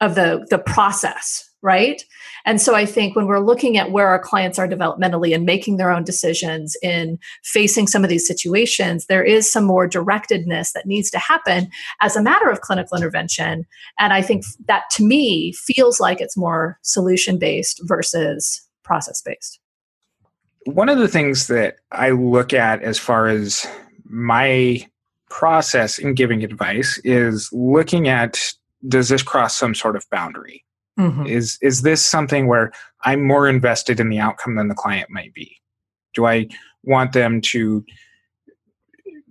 of 0.00 0.14
the 0.14 0.46
the 0.50 0.58
process 0.58 1.48
right 1.62 2.04
and 2.44 2.60
so 2.60 2.74
i 2.74 2.84
think 2.86 3.16
when 3.16 3.26
we're 3.26 3.38
looking 3.38 3.76
at 3.76 3.90
where 3.90 4.08
our 4.08 4.18
clients 4.18 4.58
are 4.58 4.68
developmentally 4.68 5.34
and 5.34 5.44
making 5.44 5.76
their 5.76 5.90
own 5.90 6.04
decisions 6.04 6.76
in 6.82 7.18
facing 7.42 7.86
some 7.86 8.04
of 8.04 8.10
these 8.10 8.26
situations 8.26 9.06
there 9.06 9.22
is 9.22 9.50
some 9.50 9.64
more 9.64 9.88
directedness 9.88 10.72
that 10.72 10.86
needs 10.86 11.10
to 11.10 11.18
happen 11.18 11.68
as 12.00 12.16
a 12.16 12.22
matter 12.22 12.50
of 12.50 12.60
clinical 12.60 12.96
intervention 12.96 13.66
and 13.98 14.12
I 14.12 14.22
think 14.22 14.44
that 14.66 14.84
to 14.92 15.04
me 15.04 15.52
feels 15.52 16.00
like 16.00 16.20
it's 16.20 16.36
more 16.36 16.78
solution 16.82 17.38
based 17.38 17.80
versus 17.84 18.66
process 18.82 19.20
based. 19.22 19.60
one 20.64 20.88
of 20.88 20.98
the 20.98 21.08
things 21.08 21.46
that 21.48 21.76
I 21.92 22.10
look 22.10 22.52
at 22.52 22.82
as 22.82 22.98
far 22.98 23.26
as 23.26 23.66
my 24.04 24.86
process 25.30 25.98
in 25.98 26.14
giving 26.14 26.44
advice 26.44 27.00
is 27.04 27.50
looking 27.52 28.08
at 28.08 28.52
does 28.86 29.08
this 29.08 29.22
cross 29.22 29.56
some 29.56 29.74
sort 29.74 29.96
of 29.96 30.04
boundary? 30.10 30.63
Mm-hmm. 30.98 31.26
Is 31.26 31.58
is 31.60 31.82
this 31.82 32.04
something 32.04 32.46
where 32.46 32.72
I'm 33.04 33.26
more 33.26 33.48
invested 33.48 33.98
in 33.98 34.08
the 34.08 34.20
outcome 34.20 34.54
than 34.54 34.68
the 34.68 34.74
client 34.74 35.10
might 35.10 35.34
be? 35.34 35.56
Do 36.14 36.26
I 36.26 36.48
want 36.84 37.12
them 37.12 37.40
to 37.40 37.84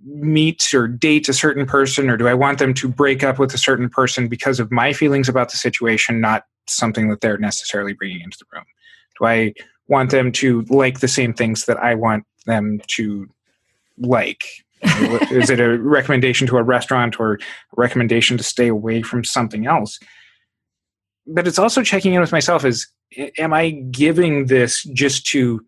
meet 0.04 0.74
or 0.74 0.86
date 0.86 1.28
a 1.28 1.32
certain 1.32 1.64
person, 1.64 2.10
or 2.10 2.16
do 2.16 2.28
I 2.28 2.34
want 2.34 2.58
them 2.58 2.74
to 2.74 2.88
break 2.88 3.22
up 3.22 3.38
with 3.38 3.54
a 3.54 3.58
certain 3.58 3.88
person 3.88 4.28
because 4.28 4.60
of 4.60 4.70
my 4.70 4.92
feelings 4.92 5.28
about 5.28 5.50
the 5.50 5.56
situation, 5.56 6.20
not 6.20 6.44
something 6.66 7.08
that 7.08 7.22
they're 7.22 7.38
necessarily 7.38 7.94
bringing 7.94 8.20
into 8.20 8.38
the 8.38 8.44
room? 8.52 8.64
Do 9.18 9.26
I 9.26 9.54
want 9.88 10.10
them 10.10 10.32
to 10.32 10.62
like 10.62 11.00
the 11.00 11.08
same 11.08 11.32
things 11.32 11.64
that 11.64 11.78
I 11.78 11.94
want 11.94 12.24
them 12.46 12.80
to 12.88 13.26
like? 13.98 14.44
is 15.30 15.48
it 15.48 15.60
a 15.60 15.78
recommendation 15.82 16.46
to 16.48 16.58
a 16.58 16.62
restaurant 16.62 17.18
or 17.18 17.34
a 17.34 17.38
recommendation 17.76 18.36
to 18.36 18.44
stay 18.44 18.68
away 18.68 19.00
from 19.00 19.24
something 19.24 19.66
else? 19.66 19.98
But 21.26 21.46
it's 21.46 21.58
also 21.58 21.82
checking 21.82 22.14
in 22.14 22.20
with 22.20 22.32
myself 22.32 22.64
is 22.64 22.86
am 23.38 23.52
I 23.52 23.70
giving 23.70 24.46
this 24.46 24.82
just 24.84 25.26
to 25.28 25.64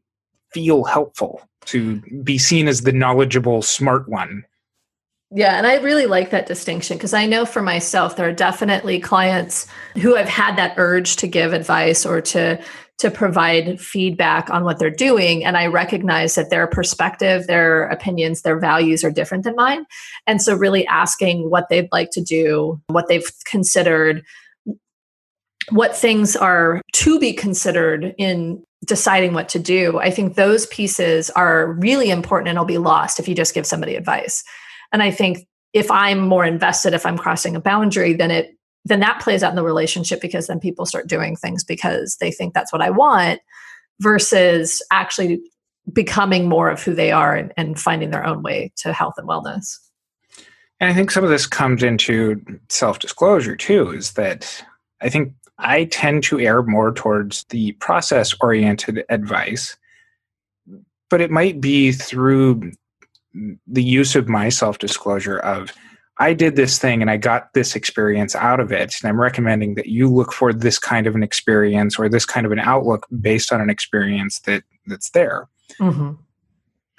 feel 0.53 0.85
helpful? 0.85 1.42
to 1.66 2.01
be 2.23 2.38
seen 2.38 2.69
as 2.69 2.83
the 2.83 2.92
knowledgeable, 2.92 3.62
smart 3.62 4.09
one. 4.09 4.45
Yeah, 5.33 5.59
and 5.59 5.66
I 5.66 5.77
really 5.79 6.07
like 6.07 6.31
that 6.31 6.47
distinction 6.47 6.97
because 6.97 7.12
I 7.12 7.27
know 7.27 7.45
for 7.45 7.61
myself 7.61 8.16
there 8.16 8.29
are 8.29 8.33
definitely 8.33 9.01
clients 9.01 9.66
who 10.01 10.14
have 10.14 10.29
had 10.29 10.57
that 10.57 10.75
urge 10.77 11.16
to 11.16 11.27
give 11.27 11.53
advice 11.53 12.07
or 12.07 12.21
to 12.23 12.62
to 12.99 13.11
provide 13.11 13.79
feedback 13.79 14.49
on 14.49 14.64
what 14.64 14.79
they're 14.79 14.88
doing 14.88 15.45
and 15.45 15.55
I 15.55 15.66
recognize 15.66 16.35
that 16.37 16.49
their 16.49 16.66
perspective, 16.66 17.47
their 17.47 17.88
opinions, 17.88 18.40
their 18.40 18.59
values 18.59 19.05
are 19.05 19.11
different 19.11 19.45
than 19.45 19.55
mine. 19.55 19.85
And 20.27 20.40
so 20.40 20.55
really 20.55 20.87
asking 20.87 21.51
what 21.51 21.69
they'd 21.69 21.90
like 21.92 22.09
to 22.12 22.23
do, 22.23 22.81
what 22.87 23.07
they've 23.09 23.31
considered, 23.45 24.25
what 25.70 25.96
things 25.96 26.37
are 26.37 26.81
to 26.92 27.18
be 27.18 27.33
considered 27.33 28.14
in 28.18 28.62
deciding 28.85 29.35
what 29.35 29.48
to 29.50 29.59
do, 29.59 29.98
I 29.98 30.11
think 30.11 30.35
those 30.35 30.66
pieces 30.66 31.31
are 31.31 31.72
really 31.72 32.11
important 32.11 32.48
and 32.48 32.59
will 32.59 32.64
be 32.64 32.79
lost 32.79 33.18
if 33.18 33.26
you 33.26 33.35
just 33.35 33.55
give 33.55 33.66
somebody 33.66 33.96
advice. 33.96 34.44
And 34.92 35.02
I 35.02 35.11
think 35.11 35.46
if 35.72 35.90
I'm 35.90 36.20
more 36.20 36.44
invested, 36.44 36.94
if 36.94 37.05
I'm 37.05 37.18
crossing 37.18 37.57
a 37.57 37.61
boundary, 37.61 38.12
then 38.14 38.31
it 38.31 38.52
then 38.85 39.00
that 39.00 39.20
plays 39.20 39.42
out 39.42 39.50
in 39.50 39.57
the 39.57 39.64
relationship 39.64 40.20
because 40.20 40.46
then 40.46 40.61
people 40.61 40.87
start 40.87 41.09
doing 41.09 41.35
things 41.35 41.64
because 41.64 42.16
they 42.20 42.31
think 42.31 42.55
that's 42.55 42.72
what 42.72 42.83
I 42.83 42.90
want 42.90 43.40
versus 44.00 44.81
actually 44.92 45.40
becoming 45.92 46.48
more 46.48 46.70
of 46.70 46.81
who 46.83 46.94
they 46.94 47.11
are 47.11 47.35
and, 47.35 47.52
and 47.57 47.81
finding 47.81 48.11
their 48.11 48.24
own 48.24 48.44
way 48.44 48.72
to 48.76 48.92
health 48.92 49.14
and 49.16 49.29
wellness. 49.29 49.76
And 50.79 50.88
I 50.88 50.94
think 50.94 51.11
some 51.11 51.24
of 51.24 51.31
this 51.31 51.46
comes 51.46 51.83
into 51.83 52.40
self 52.68 53.00
disclosure 53.00 53.57
too, 53.57 53.90
is 53.90 54.12
that 54.12 54.64
I 55.00 55.09
think 55.09 55.33
I 55.59 55.85
tend 55.85 56.23
to 56.25 56.38
err 56.40 56.62
more 56.62 56.92
towards 56.92 57.45
the 57.45 57.73
process 57.73 58.35
oriented 58.40 59.05
advice, 59.09 59.77
but 61.09 61.21
it 61.21 61.31
might 61.31 61.61
be 61.61 61.92
through 61.92 62.73
the 63.66 63.83
use 63.83 64.16
of 64.16 64.29
my 64.29 64.49
self 64.49 64.79
disclosure 64.79 65.38
of 65.38 65.73
I 66.19 66.33
did 66.33 66.57
this 66.57 66.79
thing 66.79 67.03
and 67.03 67.11
I 67.11 67.19
got 67.19 67.53
this 67.53 67.77
experience 67.77 68.35
out 68.35 68.59
of 68.59 68.73
it. 68.73 68.95
And 69.01 69.09
I'm 69.09 69.21
recommending 69.21 69.75
that 69.75 69.87
you 69.87 70.09
look 70.09 70.33
for 70.33 70.53
this 70.53 70.79
kind 70.79 71.07
of 71.07 71.14
an 71.14 71.23
experience 71.23 71.99
or 71.99 72.09
this 72.09 72.25
kind 72.25 72.47
of 72.47 72.53
an 72.53 72.59
outlook 72.59 73.07
based 73.21 73.53
on 73.53 73.61
an 73.61 73.69
experience 73.69 74.40
that 74.40 74.62
that's 74.87 75.11
there. 75.11 75.49
Mm-hmm. 75.79 76.12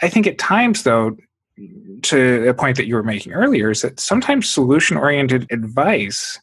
I 0.01 0.09
think 0.09 0.27
at 0.27 0.37
times, 0.37 0.83
though, 0.83 1.17
to 2.03 2.47
a 2.47 2.53
point 2.53 2.77
that 2.77 2.85
you 2.85 2.93
were 2.93 3.03
making 3.03 3.33
earlier, 3.33 3.71
is 3.71 3.81
that 3.81 3.99
sometimes 3.99 4.47
solution 4.47 4.97
oriented 4.97 5.47
advice 5.49 6.39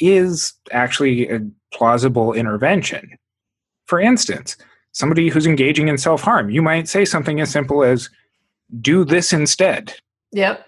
is 0.00 0.52
actually 0.70 1.28
a 1.28 1.40
plausible 1.72 2.32
intervention. 2.32 3.16
For 3.86 4.00
instance, 4.00 4.56
somebody 4.92 5.28
who's 5.28 5.46
engaging 5.46 5.88
in 5.88 5.98
self 5.98 6.22
harm, 6.22 6.50
you 6.50 6.62
might 6.62 6.88
say 6.88 7.04
something 7.04 7.40
as 7.40 7.50
simple 7.50 7.82
as, 7.82 8.08
do 8.80 9.04
this 9.04 9.32
instead. 9.32 9.94
Yep. 10.32 10.66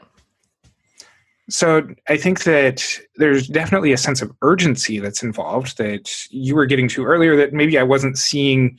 So 1.51 1.87
I 2.09 2.17
think 2.17 2.45
that 2.45 2.85
there's 3.17 3.49
definitely 3.49 3.93
a 3.93 3.99
sense 3.99 4.23
of 4.23 4.33
urgency 4.43 4.99
that's 4.99 5.23
involved 5.23 5.77
that 5.79 6.11
you 6.31 6.55
were 6.55 6.67
getting 6.67 6.89
to 6.89 7.05
earlier 7.05 7.37
that 7.37 7.53
maybe 7.53 7.79
I 7.79 7.83
wasn't 7.83 8.17
seeing, 8.17 8.79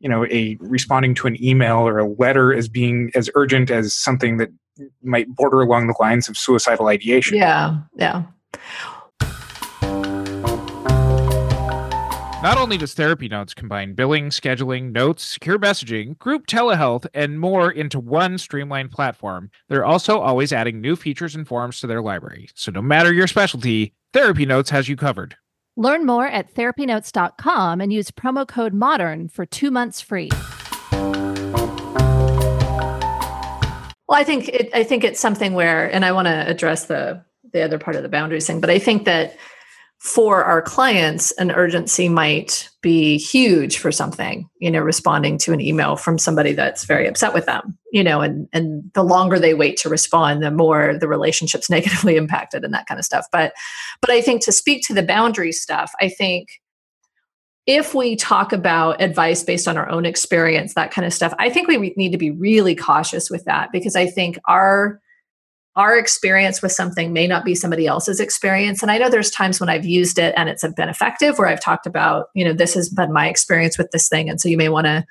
you 0.00 0.08
know, 0.08 0.26
a 0.26 0.56
responding 0.60 1.14
to 1.16 1.26
an 1.26 1.42
email 1.42 1.78
or 1.78 1.98
a 1.98 2.08
letter 2.08 2.52
as 2.52 2.68
being 2.68 3.10
as 3.14 3.30
urgent 3.34 3.70
as 3.70 3.94
something 3.94 4.36
that 4.38 4.50
might 5.02 5.28
border 5.34 5.62
along 5.62 5.86
the 5.86 5.94
lines 6.00 6.28
of 6.28 6.36
suicidal 6.36 6.88
ideation. 6.88 7.38
Yeah. 7.38 7.78
Yeah. 7.96 8.24
Not 12.42 12.58
only 12.58 12.76
does 12.76 12.92
Therapy 12.92 13.28
Notes 13.28 13.54
combine 13.54 13.94
billing, 13.94 14.30
scheduling, 14.30 14.90
notes, 14.90 15.22
secure 15.22 15.60
messaging, 15.60 16.18
group 16.18 16.48
telehealth, 16.48 17.06
and 17.14 17.38
more 17.38 17.70
into 17.70 18.00
one 18.00 18.36
streamlined 18.36 18.90
platform, 18.90 19.48
they're 19.68 19.84
also 19.84 20.18
always 20.18 20.52
adding 20.52 20.80
new 20.80 20.96
features 20.96 21.36
and 21.36 21.46
forms 21.46 21.78
to 21.78 21.86
their 21.86 22.02
library. 22.02 22.48
So 22.56 22.72
no 22.72 22.82
matter 22.82 23.12
your 23.12 23.28
specialty, 23.28 23.94
Therapy 24.12 24.44
Notes 24.44 24.70
has 24.70 24.88
you 24.88 24.96
covered. 24.96 25.36
Learn 25.76 26.04
more 26.04 26.26
at 26.26 26.52
therapynotes.com 26.52 27.80
and 27.80 27.92
use 27.92 28.10
promo 28.10 28.44
code 28.44 28.74
MODERN 28.74 29.30
for 29.30 29.46
two 29.46 29.70
months 29.70 30.00
free. 30.00 30.30
Well, 34.08 34.18
I 34.18 34.24
think 34.24 34.48
it, 34.48 34.68
I 34.74 34.82
think 34.82 35.04
it's 35.04 35.20
something 35.20 35.52
where, 35.54 35.86
and 35.94 36.04
I 36.04 36.10
want 36.10 36.26
to 36.26 36.48
address 36.48 36.86
the 36.86 37.24
the 37.52 37.62
other 37.62 37.78
part 37.78 37.94
of 37.94 38.02
the 38.02 38.08
boundaries 38.08 38.48
thing, 38.48 38.60
but 38.60 38.70
I 38.70 38.80
think 38.80 39.04
that 39.04 39.36
for 40.02 40.42
our 40.42 40.60
clients, 40.60 41.30
an 41.38 41.52
urgency 41.52 42.08
might 42.08 42.68
be 42.80 43.16
huge 43.16 43.78
for 43.78 43.92
something, 43.92 44.50
you 44.58 44.68
know, 44.68 44.80
responding 44.80 45.38
to 45.38 45.52
an 45.52 45.60
email 45.60 45.94
from 45.94 46.18
somebody 46.18 46.54
that's 46.54 46.84
very 46.84 47.06
upset 47.06 47.32
with 47.32 47.46
them, 47.46 47.78
you 47.92 48.02
know, 48.02 48.20
and 48.20 48.48
and 48.52 48.90
the 48.94 49.04
longer 49.04 49.38
they 49.38 49.54
wait 49.54 49.76
to 49.76 49.88
respond, 49.88 50.42
the 50.42 50.50
more 50.50 50.98
the 50.98 51.06
relationship's 51.06 51.70
negatively 51.70 52.16
impacted 52.16 52.64
and 52.64 52.74
that 52.74 52.86
kind 52.86 52.98
of 52.98 53.04
stuff. 53.04 53.26
But 53.30 53.52
but 54.00 54.10
I 54.10 54.20
think 54.20 54.44
to 54.44 54.50
speak 54.50 54.84
to 54.88 54.92
the 54.92 55.04
boundary 55.04 55.52
stuff, 55.52 55.92
I 56.00 56.08
think 56.08 56.48
if 57.66 57.94
we 57.94 58.16
talk 58.16 58.52
about 58.52 59.00
advice 59.00 59.44
based 59.44 59.68
on 59.68 59.76
our 59.76 59.88
own 59.88 60.04
experience, 60.04 60.74
that 60.74 60.90
kind 60.90 61.06
of 61.06 61.14
stuff, 61.14 61.32
I 61.38 61.48
think 61.48 61.68
we 61.68 61.94
need 61.96 62.10
to 62.10 62.18
be 62.18 62.32
really 62.32 62.74
cautious 62.74 63.30
with 63.30 63.44
that 63.44 63.70
because 63.70 63.94
I 63.94 64.06
think 64.06 64.36
our 64.48 65.00
our 65.76 65.96
experience 65.96 66.60
with 66.60 66.72
something 66.72 67.12
may 67.12 67.26
not 67.26 67.44
be 67.44 67.54
somebody 67.54 67.86
else's 67.86 68.20
experience. 68.20 68.82
And 68.82 68.90
i 68.90 68.98
know 68.98 69.08
there's 69.08 69.30
times 69.30 69.60
when 69.60 69.68
i've 69.68 69.86
used 69.86 70.18
it 70.18 70.34
and 70.36 70.48
it's 70.48 70.64
been 70.76 70.88
effective 70.88 71.38
where 71.38 71.48
i've 71.48 71.62
talked 71.62 71.86
about 71.86 72.26
you 72.34 72.44
know 72.44 72.52
this 72.52 72.74
has 72.74 72.88
been 72.88 73.12
my 73.12 73.28
experience 73.28 73.78
with 73.78 73.90
this 73.90 74.08
thing. 74.08 74.28
And 74.28 74.40
so 74.40 74.48
you 74.48 74.56
may 74.56 74.68
want 74.68 74.86
to 74.86 75.04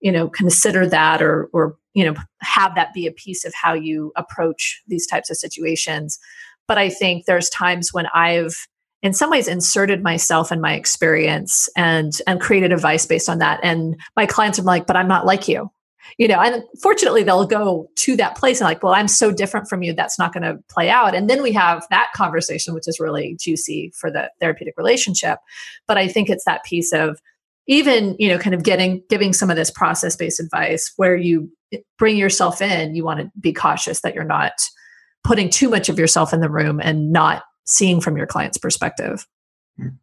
you 0.00 0.12
know 0.12 0.28
consider 0.28 0.86
that 0.88 1.22
or 1.22 1.48
or 1.52 1.76
you 1.94 2.04
know 2.04 2.14
have 2.40 2.74
that 2.74 2.94
be 2.94 3.06
a 3.06 3.12
piece 3.12 3.44
of 3.44 3.52
how 3.54 3.74
you 3.74 4.12
approach 4.16 4.82
these 4.86 5.06
types 5.06 5.30
of 5.30 5.36
situations. 5.36 6.18
But 6.66 6.78
i 6.78 6.88
think 6.88 7.24
there's 7.24 7.48
times 7.50 7.92
when 7.92 8.06
i've 8.12 8.54
in 9.00 9.12
some 9.14 9.30
ways 9.30 9.46
inserted 9.46 10.02
myself 10.02 10.50
in 10.50 10.60
my 10.60 10.74
experience 10.74 11.68
and 11.76 12.12
and 12.26 12.40
created 12.40 12.72
advice 12.72 13.06
based 13.06 13.28
on 13.28 13.38
that. 13.38 13.60
And 13.62 13.96
my 14.16 14.26
clients 14.26 14.58
are 14.58 14.62
like 14.62 14.86
but 14.86 14.96
i'm 14.96 15.08
not 15.08 15.26
like 15.26 15.48
you 15.48 15.70
you 16.16 16.26
know 16.28 16.40
and 16.40 16.62
fortunately 16.80 17.22
they'll 17.22 17.46
go 17.46 17.90
to 17.96 18.16
that 18.16 18.36
place 18.36 18.60
and 18.60 18.66
like 18.66 18.82
well 18.82 18.94
i'm 18.94 19.08
so 19.08 19.30
different 19.30 19.68
from 19.68 19.82
you. 19.82 19.92
That's 19.92 20.18
not 20.18 20.32
going 20.32 20.42
to 20.44 20.58
play 20.70 20.88
out. 20.88 21.14
And 21.14 21.28
then 21.28 21.42
we 21.42 21.52
have 21.52 21.86
that 21.90 22.08
conversation 22.14 22.74
which 22.74 22.88
is 22.88 22.98
really 23.00 23.36
juicy 23.38 23.92
for 23.94 24.10
the 24.10 24.30
therapeutic 24.40 24.74
relationship. 24.76 25.38
But 25.86 25.98
i 25.98 26.08
think 26.08 26.30
it's 26.30 26.44
that 26.44 26.64
piece 26.64 26.92
of 26.92 27.20
even 27.66 28.16
you 28.18 28.28
know 28.28 28.38
kind 28.38 28.54
of 28.54 28.62
getting 28.62 29.02
giving 29.08 29.32
some 29.32 29.50
of 29.50 29.56
this 29.56 29.70
process 29.70 30.16
based 30.16 30.40
advice 30.40 30.92
where 30.96 31.16
you 31.16 31.50
bring 31.98 32.16
yourself 32.16 32.62
in 32.62 32.94
you 32.94 33.04
want 33.04 33.20
to 33.20 33.30
be 33.38 33.52
cautious 33.52 34.00
that 34.00 34.14
you're 34.14 34.24
not 34.24 34.52
putting 35.24 35.50
too 35.50 35.68
much 35.68 35.88
of 35.88 35.98
yourself 35.98 36.32
in 36.32 36.40
the 36.40 36.50
room 36.50 36.80
and 36.82 37.12
not 37.12 37.42
seeing 37.64 38.00
from 38.00 38.16
your 38.16 38.26
client's 38.26 38.58
perspective. 38.58 39.26
Mm-hmm. 39.78 39.96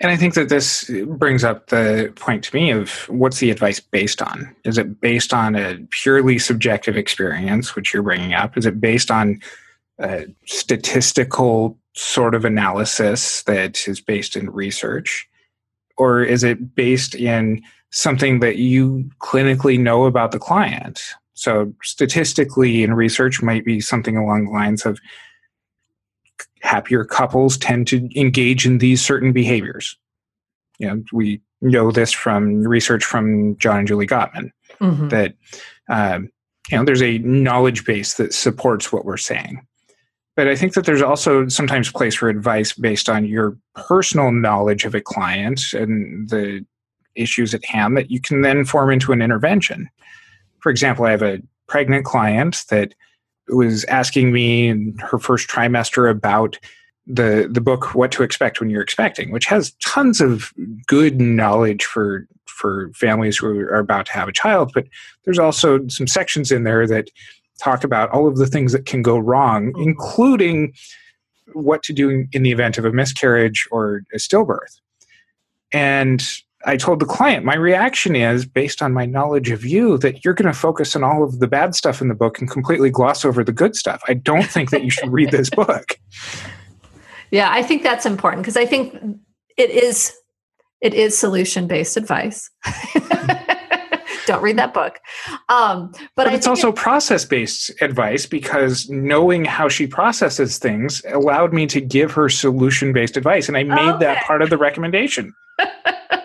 And 0.00 0.10
I 0.10 0.16
think 0.16 0.34
that 0.34 0.48
this 0.48 0.90
brings 1.06 1.44
up 1.44 1.68
the 1.68 2.12
point 2.16 2.44
to 2.44 2.54
me 2.54 2.70
of 2.70 2.90
what's 3.08 3.38
the 3.38 3.50
advice 3.50 3.80
based 3.80 4.22
on? 4.22 4.54
Is 4.64 4.78
it 4.78 5.00
based 5.00 5.32
on 5.32 5.54
a 5.54 5.78
purely 5.90 6.38
subjective 6.38 6.96
experience, 6.96 7.76
which 7.76 7.92
you're 7.92 8.02
bringing 8.02 8.34
up? 8.34 8.56
Is 8.56 8.66
it 8.66 8.80
based 8.80 9.10
on 9.10 9.40
a 9.98 10.26
statistical 10.46 11.78
sort 11.94 12.34
of 12.34 12.44
analysis 12.44 13.42
that 13.44 13.86
is 13.86 14.00
based 14.00 14.36
in 14.36 14.50
research? 14.50 15.28
Or 15.98 16.22
is 16.22 16.42
it 16.42 16.74
based 16.74 17.14
in 17.14 17.62
something 17.90 18.40
that 18.40 18.56
you 18.56 19.10
clinically 19.20 19.78
know 19.78 20.06
about 20.06 20.32
the 20.32 20.38
client? 20.38 21.00
So, 21.34 21.72
statistically, 21.82 22.82
in 22.82 22.94
research, 22.94 23.42
might 23.42 23.64
be 23.64 23.80
something 23.80 24.16
along 24.16 24.46
the 24.46 24.52
lines 24.52 24.86
of 24.86 24.98
happier 26.62 27.04
couples 27.04 27.58
tend 27.58 27.86
to 27.88 28.08
engage 28.18 28.64
in 28.66 28.78
these 28.78 29.04
certain 29.04 29.32
behaviors. 29.32 29.96
You 30.78 30.88
know, 30.88 31.02
we 31.12 31.40
know 31.60 31.90
this 31.92 32.12
from 32.12 32.62
research 32.62 33.04
from 33.04 33.56
John 33.58 33.80
and 33.80 33.88
Julie 33.88 34.06
Gottman 34.06 34.50
Mhm. 34.80 35.10
that 35.10 35.34
um, 35.88 36.30
you 36.70 36.76
know 36.76 36.84
there's 36.84 37.02
a 37.02 37.18
knowledge 37.18 37.84
base 37.84 38.14
that 38.14 38.32
supports 38.32 38.92
what 38.92 39.04
we're 39.04 39.16
saying 39.16 39.64
but 40.36 40.48
i 40.48 40.56
think 40.56 40.74
that 40.74 40.86
there's 40.86 41.02
also 41.02 41.46
sometimes 41.48 41.90
place 41.92 42.14
for 42.14 42.28
advice 42.28 42.72
based 42.72 43.08
on 43.08 43.24
your 43.24 43.56
personal 43.74 44.30
knowledge 44.32 44.84
of 44.84 44.94
a 44.94 45.00
client 45.00 45.72
and 45.72 46.28
the 46.30 46.64
issues 47.16 47.52
at 47.52 47.64
hand 47.64 47.96
that 47.96 48.10
you 48.10 48.20
can 48.20 48.40
then 48.42 48.64
form 48.64 48.90
into 48.90 49.12
an 49.12 49.20
intervention 49.20 49.88
for 50.60 50.70
example 50.70 51.04
i 51.04 51.10
have 51.10 51.22
a 51.22 51.42
pregnant 51.68 52.04
client 52.04 52.64
that 52.70 52.94
was 53.48 53.84
asking 53.84 54.32
me 54.32 54.68
in 54.68 54.96
her 54.98 55.18
first 55.18 55.48
trimester 55.48 56.10
about 56.10 56.58
the 57.06 57.48
the 57.50 57.60
book 57.60 57.94
what 57.94 58.12
to 58.12 58.22
expect 58.22 58.60
when 58.60 58.70
you're 58.70 58.82
expecting 58.82 59.32
which 59.32 59.46
has 59.46 59.72
tons 59.84 60.20
of 60.20 60.52
good 60.86 61.20
knowledge 61.20 61.84
for 61.84 62.28
for 62.46 62.92
families 62.94 63.38
who 63.38 63.58
are 63.58 63.78
about 63.78 64.06
to 64.06 64.12
have 64.12 64.28
a 64.28 64.32
child 64.32 64.70
but 64.72 64.86
there's 65.24 65.38
also 65.38 65.80
some 65.88 66.06
sections 66.06 66.52
in 66.52 66.62
there 66.62 66.86
that 66.86 67.08
talk 67.60 67.82
about 67.82 68.10
all 68.10 68.28
of 68.28 68.36
the 68.36 68.46
things 68.46 68.70
that 68.70 68.86
can 68.86 69.02
go 69.02 69.18
wrong 69.18 69.72
mm-hmm. 69.72 69.82
including 69.82 70.72
what 71.54 71.82
to 71.84 71.92
do 71.92 72.26
in 72.32 72.42
the 72.42 72.52
event 72.52 72.78
of 72.78 72.84
a 72.84 72.92
miscarriage 72.92 73.66
or 73.70 74.02
a 74.12 74.16
stillbirth. 74.16 74.80
And 75.72 76.22
I 76.64 76.76
told 76.76 77.00
the 77.00 77.06
client, 77.06 77.44
my 77.44 77.54
reaction 77.54 78.14
is 78.14 78.44
based 78.46 78.82
on 78.82 78.92
my 78.92 79.06
knowledge 79.06 79.50
of 79.50 79.64
you 79.64 79.98
that 79.98 80.24
you're 80.24 80.34
going 80.34 80.52
to 80.52 80.58
focus 80.58 80.94
on 80.94 81.02
all 81.02 81.24
of 81.24 81.38
the 81.40 81.46
bad 81.48 81.74
stuff 81.74 82.00
in 82.00 82.08
the 82.08 82.14
book 82.14 82.38
and 82.38 82.50
completely 82.50 82.90
gloss 82.90 83.24
over 83.24 83.42
the 83.42 83.52
good 83.52 83.74
stuff. 83.74 84.02
I 84.08 84.14
don't 84.14 84.46
think 84.46 84.70
that 84.70 84.84
you 84.84 84.90
should 84.90 85.12
read 85.12 85.30
this 85.30 85.50
book. 85.62 85.98
Yeah, 87.30 87.50
I 87.50 87.62
think 87.62 87.82
that's 87.82 88.06
important 88.06 88.42
because 88.42 88.56
I 88.56 88.66
think 88.66 88.94
it 89.56 89.70
is 89.70 90.12
it 90.80 90.94
is 90.94 91.16
solution 91.16 91.66
based 91.66 91.96
advice. 91.96 92.50
Don't 94.26 94.42
read 94.42 94.56
that 94.58 94.72
book. 94.72 95.00
Um, 95.48 95.90
but, 96.14 96.26
But, 96.26 96.34
it's 96.34 96.46
also 96.46 96.68
it- 96.68 96.76
process 96.76 97.24
based 97.24 97.72
advice 97.80 98.26
because 98.26 98.88
knowing 98.88 99.44
how 99.44 99.68
she 99.68 99.86
processes 99.86 100.58
things 100.58 101.02
allowed 101.08 101.52
me 101.52 101.66
to 101.66 101.80
give 101.80 102.12
her 102.12 102.28
solution 102.28 102.92
based 102.92 103.16
advice. 103.16 103.48
And 103.48 103.56
I 103.56 103.64
made 103.64 103.98
that 104.00 104.24
part 104.24 104.42
of 104.42 104.50
the 104.50 104.58
recommendation. 104.58 105.34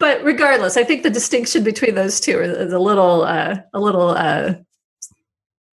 but 0.00 0.24
regardless, 0.24 0.76
I 0.78 0.82
think 0.82 1.02
the 1.02 1.10
distinction 1.10 1.62
between 1.62 1.94
those 1.94 2.20
two 2.20 2.40
is 2.40 2.72
a 2.72 2.78
little 2.78 3.22
uh, 3.22 3.58
a 3.72 3.78
little 3.78 4.08
uh, 4.08 4.54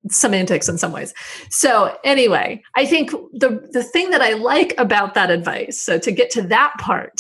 semantics 0.10 0.68
in 0.68 0.78
some 0.78 0.92
ways. 0.92 1.14
So 1.50 1.98
anyway, 2.04 2.62
I 2.76 2.86
think 2.86 3.12
the 3.32 3.68
the 3.72 3.84
thing 3.84 4.10
that 4.12 4.22
I 4.22 4.34
like 4.34 4.76
about 4.78 5.14
that 5.16 5.32
advice, 5.32 5.82
so 5.82 5.98
to 6.00 6.12
get 6.12 6.30
to 6.32 6.42
that 6.44 6.74
part, 6.80 7.14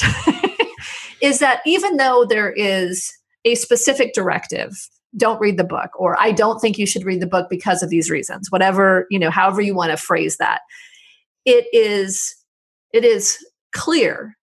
is 1.21 1.39
that 1.39 1.61
even 1.65 1.95
though 1.97 2.25
there 2.25 2.51
is 2.51 3.13
a 3.45 3.55
specific 3.55 4.13
directive, 4.13 4.73
don't 5.15 5.39
read 5.39 5.57
the 5.57 5.63
book, 5.63 5.91
or 5.97 6.19
I 6.19 6.31
don't 6.31 6.59
think 6.59 6.77
you 6.77 6.85
should 6.85 7.05
read 7.05 7.21
the 7.21 7.27
book 7.27 7.47
because 7.49 7.81
of 7.81 7.89
these 7.89 8.09
reasons, 8.09 8.51
whatever, 8.51 9.07
you 9.09 9.17
know, 9.17 9.31
however 9.31 9.61
you 9.61 9.73
want 9.73 9.91
to 9.91 9.97
phrase 9.97 10.37
that, 10.37 10.59
it 11.45 11.65
is 11.71 12.35
it 12.93 13.05
is 13.05 13.37
clear 13.73 14.36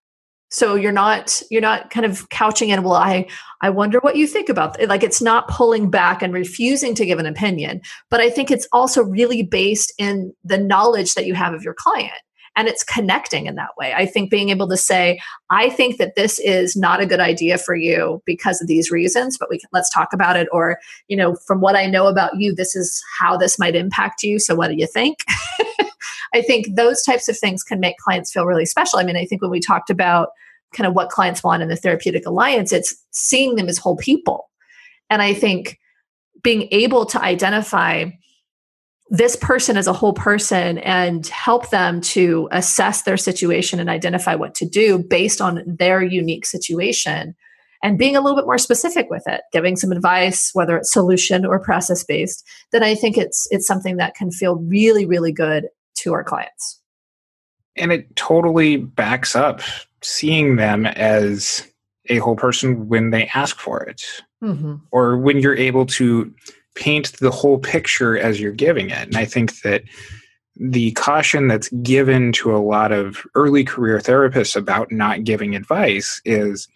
so 0.55 0.77
you're 0.77 0.93
not 0.93 1.43
you're 1.51 1.61
not 1.61 1.91
kind 1.91 2.07
of 2.07 2.29
couching 2.29 2.69
in 2.69 2.83
well 2.85 2.95
i 2.95 3.27
i 3.61 3.69
wonder 3.69 3.99
what 4.01 4.17
you 4.17 4.27
think 4.27 4.49
about 4.49 4.79
it 4.81 4.89
like 4.89 5.03
it's 5.03 5.21
not 5.21 5.49
pulling 5.49 5.91
back 5.91 6.23
and 6.23 6.33
refusing 6.33 6.95
to 6.95 7.05
give 7.05 7.19
an 7.19 7.27
opinion 7.27 7.81
but 8.09 8.21
i 8.21 8.31
think 8.31 8.51
it's 8.51 8.69
also 8.73 9.03
really 9.03 9.43
based 9.43 9.93
in 9.99 10.33
the 10.45 10.59
knowledge 10.59 11.15
that 11.15 11.27
you 11.27 11.35
have 11.35 11.53
of 11.53 11.63
your 11.63 11.75
client 11.75 12.15
and 12.57 12.69
it's 12.69 12.85
connecting 12.85 13.47
in 13.47 13.57
that 13.57 13.71
way. 13.77 13.93
I 13.95 14.07
think 14.07 14.31
being 14.31 14.51
able 14.51 14.69
to 14.69 14.77
say 14.77 15.19
i 15.51 15.69
think 15.69 15.99
that 15.99 16.15
this 16.15 16.39
is 16.39 16.77
not 16.77 17.01
a 17.01 17.07
good 17.07 17.21
idea 17.21 17.59
for 17.59 17.75
you 17.75 18.23
because 18.25 18.61
of 18.63 18.69
these 18.69 18.91
reasons 18.91 19.37
but 19.37 19.51
we 19.51 19.59
can 19.59 19.69
let's 19.73 19.91
talk 19.91 20.13
about 20.13 20.37
it 20.37 20.49
or 20.53 20.79
you 21.09 21.17
know 21.17 21.35
from 21.47 21.61
what 21.61 21.77
i 21.77 21.87
know 21.87 22.07
about 22.07 22.39
you 22.39 22.55
this 22.55 22.77
is 22.77 23.03
how 23.19 23.37
this 23.37 23.59
might 23.59 23.75
impact 23.75 24.23
you 24.23 24.39
so 24.39 24.55
what 24.55 24.69
do 24.69 24.77
you 24.77 24.87
think? 24.87 25.19
I 26.35 26.43
think 26.43 26.75
those 26.75 27.03
types 27.03 27.29
of 27.29 27.39
things 27.39 27.63
can 27.63 27.79
make 27.79 27.97
clients 27.99 28.33
feel 28.33 28.45
really 28.45 28.67
special. 28.67 28.99
I 28.99 29.05
mean 29.05 29.17
i 29.17 29.25
think 29.25 29.43
when 29.43 29.51
we 29.51 29.61
talked 29.61 29.91
about 29.91 30.29
kind 30.75 30.87
of 30.87 30.95
what 30.95 31.11
clients 31.11 31.43
want 31.43 31.63
in 31.63 31.69
the 31.69 31.77
therapeutic 31.77 32.27
alliance 32.27 32.73
it's 32.73 32.95
seeing 33.11 33.57
them 33.57 33.69
as 33.69 33.79
whole 33.79 33.97
people. 33.97 34.51
And 35.11 35.23
i 35.23 35.35
think 35.35 35.79
being 36.43 36.69
able 36.71 37.07
to 37.07 37.23
identify 37.23 38.07
this 39.11 39.37
person 39.37 39.77
as 39.77 39.87
a 39.87 39.93
whole 39.93 40.13
person 40.13 40.79
and 40.79 41.27
help 41.29 41.71
them 41.71 42.01
to 42.01 42.49
assess 42.53 43.03
their 43.03 43.17
situation 43.17 43.79
and 43.79 43.89
identify 43.89 44.35
what 44.35 44.55
to 44.57 44.67
do 44.67 44.99
based 44.99 45.41
on 45.41 45.63
their 45.67 46.03
unique 46.03 46.47
situation 46.47 47.35
and 47.83 47.99
being 47.99 48.17
a 48.17 48.21
little 48.21 48.37
bit 48.37 48.47
more 48.47 48.59
specific 48.59 49.07
with 49.11 49.23
it 49.27 49.43
giving 49.53 49.77
some 49.77 49.93
advice 49.93 50.51
whether 50.55 50.77
it's 50.77 50.93
solution 50.93 51.45
or 51.45 51.61
process 51.61 52.03
based 52.03 52.45
then 52.73 52.83
i 52.83 52.95
think 52.95 53.17
it's 53.17 53.47
it's 53.51 53.67
something 53.67 53.99
that 53.99 54.15
can 54.15 54.31
feel 54.31 54.57
really 54.57 55.07
really 55.07 55.33
good 55.33 55.69
to 55.97 56.13
our 56.13 56.25
clients. 56.25 56.81
And 57.77 57.93
it 57.93 58.15
totally 58.15 58.77
backs 58.77 59.35
up 59.35 59.63
seeing 60.05 60.57
them 60.57 60.87
as 60.87 61.67
a 62.09 62.19
whole 62.19 62.37
person 62.37 62.89
when 62.89 63.11
they 63.11 63.27
ask 63.35 63.59
for 63.59 63.83
it. 63.83 64.03
mm-hmm. 64.43 64.75
or 64.91 65.17
when 65.17 65.39
you're 65.39 65.57
able 65.57 65.87
to 65.87 66.31
paint 66.75 67.13
the 67.21 67.31
whole 67.31 67.59
picture 67.59 68.19
as 68.19 68.39
you're 68.41 68.53
giving 68.53 68.91
it. 68.91 69.07
And 69.07 69.17
I 69.17 69.25
think 69.25 69.63
that 69.63 69.83
the 70.57 70.93
caution 70.93 71.49
that's 71.49 71.69
given 71.83 72.31
to 72.33 72.55
a 72.55 72.59
lot 72.59 72.93
of 72.93 73.25
early 73.35 73.65
career 73.65 73.99
therapists 73.99 74.55
about 74.55 74.93
not 74.93 75.25
giving 75.25 75.57
advice 75.57 76.21
is 76.27 76.69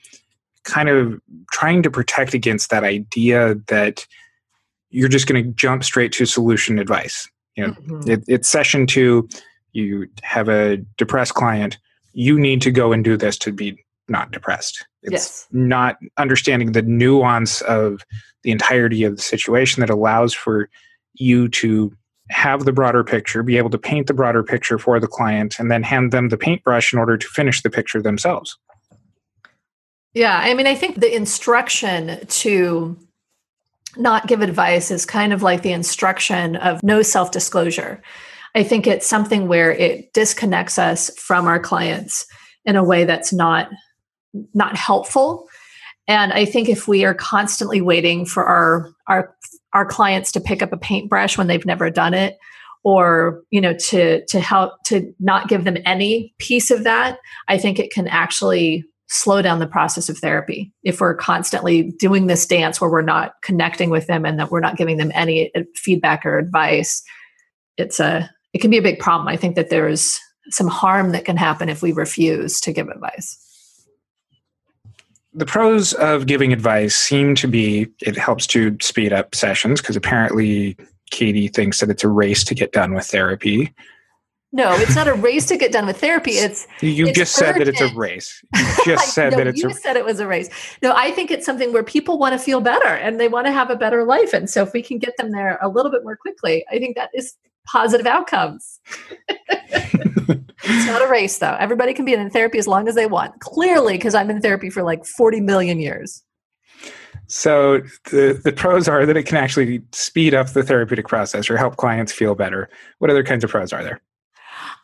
kind 0.64 0.88
of 0.88 1.20
trying 1.52 1.82
to 1.82 1.90
protect 1.90 2.32
against 2.34 2.70
that 2.70 2.84
idea 2.84 3.54
that 3.68 4.06
you're 4.90 5.08
just 5.08 5.26
going 5.26 5.44
to 5.44 5.50
jump 5.52 5.84
straight 5.84 6.12
to 6.12 6.24
solution 6.26 6.78
advice. 6.78 7.28
You 7.56 7.66
know, 7.66 7.72
Mhm. 7.86 8.08
it, 8.08 8.24
it's 8.28 8.48
session 8.48 8.86
two, 8.86 9.28
you 9.72 10.08
have 10.22 10.48
a 10.48 10.78
depressed 10.96 11.34
client, 11.34 11.76
you 12.12 12.38
need 12.38 12.62
to 12.62 12.70
go 12.70 12.92
and 12.92 13.04
do 13.04 13.16
this 13.16 13.36
to 13.38 13.52
be 13.52 13.84
not 14.08 14.30
depressed. 14.30 14.86
It's 15.02 15.12
Yes. 15.12 15.46
not 15.52 15.98
understanding 16.16 16.72
the 16.72 16.82
nuance 16.82 17.60
of 17.62 18.04
the 18.42 18.50
entirety 18.50 19.04
of 19.04 19.16
the 19.16 19.22
situation 19.22 19.80
that 19.80 19.90
allows 19.90 20.32
for 20.34 20.68
you 21.14 21.48
to 21.48 21.92
have 22.30 22.64
the 22.64 22.72
broader 22.72 23.04
picture, 23.04 23.42
be 23.42 23.56
able 23.56 23.70
to 23.70 23.78
paint 23.78 24.06
the 24.06 24.14
broader 24.14 24.42
picture 24.42 24.78
for 24.78 25.00
the 25.00 25.06
client, 25.06 25.58
and 25.58 25.70
then 25.70 25.82
hand 25.82 26.12
them 26.12 26.28
the 26.28 26.36
paintbrush 26.36 26.92
in 26.92 26.98
order 26.98 27.16
to 27.16 27.26
finish 27.28 27.62
the 27.62 27.70
picture 27.70 28.02
themselves. 28.02 28.56
Yeah, 30.14 30.38
I 30.38 30.54
mean, 30.54 30.66
I 30.66 30.74
think 30.74 31.00
the 31.00 31.14
instruction 31.14 32.26
to 32.26 32.98
not 33.96 34.26
give 34.26 34.40
advice 34.40 34.90
is 34.90 35.06
kind 35.06 35.32
of 35.32 35.42
like 35.42 35.62
the 35.62 35.72
instruction 35.72 36.56
of 36.56 36.82
no 36.82 37.02
self 37.02 37.30
disclosure. 37.30 38.02
I 38.54 38.62
think 38.62 38.86
it's 38.86 39.06
something 39.06 39.48
where 39.48 39.72
it 39.72 40.12
disconnects 40.12 40.78
us 40.78 41.10
from 41.18 41.46
our 41.46 41.60
clients 41.60 42.26
in 42.64 42.76
a 42.76 42.84
way 42.84 43.04
that's 43.04 43.32
not 43.32 43.68
not 44.54 44.76
helpful. 44.76 45.46
And 46.06 46.32
I 46.32 46.44
think 46.44 46.68
if 46.68 46.88
we 46.88 47.04
are 47.04 47.14
constantly 47.14 47.80
waiting 47.80 48.24
for 48.24 48.44
our 48.44 48.90
our 49.08 49.34
our 49.74 49.86
clients 49.86 50.32
to 50.32 50.40
pick 50.40 50.62
up 50.62 50.72
a 50.72 50.78
paintbrush 50.78 51.36
when 51.36 51.46
they've 51.46 51.66
never 51.66 51.90
done 51.90 52.14
it 52.14 52.38
or 52.84 53.42
you 53.50 53.60
know 53.60 53.74
to 53.74 54.24
to 54.26 54.40
help 54.40 54.82
to 54.86 55.12
not 55.20 55.48
give 55.48 55.64
them 55.64 55.78
any 55.84 56.34
piece 56.38 56.70
of 56.70 56.84
that, 56.84 57.18
I 57.48 57.58
think 57.58 57.78
it 57.78 57.90
can 57.90 58.08
actually 58.08 58.84
slow 59.10 59.40
down 59.40 59.58
the 59.58 59.66
process 59.66 60.10
of 60.10 60.18
therapy 60.18 60.70
if 60.82 61.00
we're 61.00 61.14
constantly 61.14 61.92
doing 61.98 62.26
this 62.26 62.46
dance 62.46 62.80
where 62.80 62.90
we're 62.90 63.00
not 63.00 63.32
connecting 63.42 63.88
with 63.88 64.06
them 64.06 64.26
and 64.26 64.38
that 64.38 64.50
we're 64.50 64.60
not 64.60 64.76
giving 64.76 64.98
them 64.98 65.10
any 65.14 65.54
uh, 65.54 65.62
feedback 65.74 66.26
or 66.26 66.38
advice 66.38 67.02
it's 67.78 68.00
a 68.00 68.30
it 68.52 68.60
can 68.60 68.70
be 68.70 68.78
a 68.78 68.82
big 68.82 68.98
problem 68.98 69.28
i 69.28 69.36
think 69.36 69.54
that 69.56 69.70
there's 69.70 70.18
some 70.50 70.68
harm 70.68 71.12
that 71.12 71.24
can 71.24 71.36
happen 71.36 71.68
if 71.68 71.82
we 71.82 71.92
refuse 71.92 72.60
to 72.60 72.72
give 72.72 72.88
advice 72.88 73.38
The 75.34 75.44
pros 75.46 75.92
of 75.94 76.26
giving 76.26 76.52
advice 76.52 76.96
seem 76.96 77.34
to 77.36 77.46
be 77.46 77.86
it 78.00 78.16
helps 78.16 78.46
to 78.48 78.76
speed 78.80 79.12
up 79.12 79.34
sessions 79.34 79.80
because 79.80 79.94
apparently 79.96 80.76
Katie 81.10 81.48
thinks 81.48 81.80
that 81.80 81.90
it's 81.90 82.04
a 82.04 82.08
race 82.08 82.44
to 82.44 82.54
get 82.54 82.72
done 82.72 82.92
with 82.94 83.06
therapy. 83.06 83.72
no 84.52 84.72
it's 84.76 84.96
not 84.96 85.06
a 85.06 85.12
race 85.14 85.44
to 85.46 85.56
get 85.58 85.70
done 85.70 85.86
with 85.86 85.98
therapy 86.00 86.32
it's 86.32 86.66
You 86.80 87.06
It's 87.08 87.18
just 87.18 87.34
said 87.34 87.56
that 87.56 87.68
it's 87.68 87.80
a 87.82 87.94
race. 87.94 88.42
You 88.54 88.66
just 88.86 89.12
said 89.14 89.32
no, 89.32 89.38
that 89.38 89.46
it's 89.48 89.62
you 89.62 89.68
a 89.68 89.74
said 89.74 89.96
it 89.96 90.04
was 90.04 90.18
a 90.20 90.26
race 90.26 90.48
no 90.82 90.92
i 90.96 91.10
think 91.10 91.30
it's 91.30 91.44
something 91.44 91.72
where 91.74 91.84
people 91.84 92.18
want 92.18 92.32
to 92.32 92.38
feel 92.38 92.60
better 92.62 92.88
and 92.88 93.20
they 93.20 93.28
want 93.28 93.46
to 93.46 93.52
have 93.52 93.68
a 93.70 93.76
better 93.76 94.04
life 94.04 94.32
and 94.32 94.48
so 94.48 94.62
if 94.62 94.72
we 94.72 94.82
can 94.82 94.98
get 94.98 95.14
them 95.18 95.30
there 95.32 95.58
a 95.60 95.68
little 95.68 95.90
bit 95.90 96.02
more 96.02 96.16
quickly 96.16 96.64
i 96.72 96.78
think 96.78 96.96
that 96.96 97.10
is 97.12 97.34
positive 97.70 98.06
outcomes 98.06 98.80
it's 99.58 100.86
not 100.86 101.02
a 101.02 101.08
race 101.08 101.38
though 101.38 101.56
everybody 101.60 101.92
can 101.92 102.04
be 102.04 102.14
in 102.14 102.30
therapy 102.30 102.58
as 102.58 102.66
long 102.66 102.88
as 102.88 102.94
they 102.94 103.06
want 103.06 103.38
clearly 103.40 103.94
because 103.94 104.14
i'm 104.14 104.30
in 104.30 104.40
therapy 104.40 104.70
for 104.70 104.82
like 104.82 105.04
40 105.04 105.40
million 105.40 105.78
years 105.78 106.22
So 107.28 107.82
the 108.10 108.40
the 108.42 108.52
pros 108.52 108.88
are 108.88 109.04
that 109.04 109.16
it 109.16 109.24
can 109.24 109.36
actually 109.36 109.82
speed 109.92 110.34
up 110.34 110.48
the 110.48 110.62
therapeutic 110.62 111.08
process 111.08 111.50
or 111.50 111.58
help 111.58 111.76
clients 111.76 112.10
feel 112.10 112.34
better. 112.34 112.70
What 112.98 113.10
other 113.10 113.22
kinds 113.22 113.44
of 113.44 113.50
pros 113.50 113.70
are 113.70 113.84
there? 113.84 114.00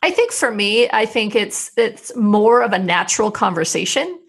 I 0.02 0.10
think 0.10 0.30
for 0.30 0.50
me, 0.50 0.88
I 0.92 1.06
think 1.06 1.34
it's 1.34 1.70
it's 1.78 2.14
more 2.14 2.62
of 2.62 2.72
a 2.72 2.78
natural 2.78 3.30
conversation. 3.30 4.20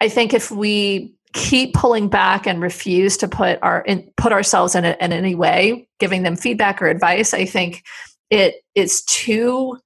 I 0.00 0.08
think 0.08 0.32
if 0.32 0.50
we 0.52 1.15
keep 1.32 1.74
pulling 1.74 2.08
back 2.08 2.46
and 2.46 2.60
refuse 2.60 3.16
to 3.18 3.28
put 3.28 3.58
our 3.62 3.80
in, 3.82 4.10
put 4.16 4.32
ourselves 4.32 4.74
in, 4.74 4.84
a, 4.84 4.96
in 5.00 5.12
any 5.12 5.34
way, 5.34 5.88
giving 5.98 6.22
them 6.22 6.36
feedback 6.36 6.80
or 6.80 6.86
advice, 6.86 7.34
I 7.34 7.44
think 7.44 7.84
it 8.30 8.56
is 8.74 9.02
too 9.04 9.78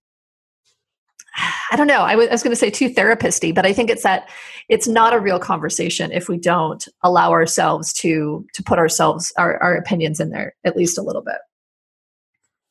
I 1.70 1.76
don't 1.76 1.86
know. 1.86 2.00
I 2.00 2.16
was, 2.16 2.28
was 2.28 2.42
going 2.42 2.52
to 2.52 2.56
say 2.56 2.70
too 2.70 2.88
therapist-y, 2.88 3.52
but 3.52 3.64
I 3.64 3.72
think 3.72 3.88
it's 3.88 4.02
that 4.02 4.28
it's 4.68 4.88
not 4.88 5.12
a 5.12 5.20
real 5.20 5.38
conversation 5.38 6.10
if 6.12 6.28
we 6.28 6.38
don't 6.38 6.86
allow 7.02 7.30
ourselves 7.30 7.92
to 7.94 8.46
to 8.52 8.62
put 8.62 8.78
ourselves 8.78 9.32
our, 9.38 9.62
our 9.62 9.74
opinions 9.76 10.20
in 10.20 10.30
there 10.30 10.54
at 10.64 10.76
least 10.76 10.98
a 10.98 11.02
little 11.02 11.22
bit. 11.22 11.38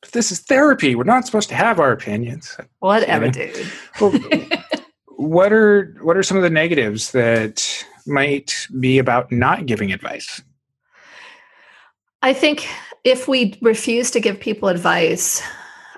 But 0.02 0.12
this 0.12 0.32
is 0.32 0.40
therapy. 0.40 0.94
We're 0.94 1.04
not 1.04 1.26
supposed 1.26 1.48
to 1.50 1.54
have 1.54 1.78
our 1.78 1.92
opinions. 1.92 2.56
Whatever, 2.78 3.26
yeah. 3.26 3.30
dude. 3.30 3.72
well, 4.00 4.12
what 5.16 5.52
are 5.52 5.96
what 6.02 6.16
are 6.16 6.22
some 6.22 6.36
of 6.36 6.42
the 6.42 6.50
negatives 6.50 7.12
that 7.12 7.86
might 8.10 8.66
be 8.78 8.98
about 8.98 9.32
not 9.32 9.66
giving 9.66 9.92
advice? 9.92 10.42
I 12.22 12.34
think 12.34 12.68
if 13.04 13.28
we 13.28 13.58
refuse 13.62 14.10
to 14.10 14.20
give 14.20 14.38
people 14.38 14.68
advice, 14.68 15.42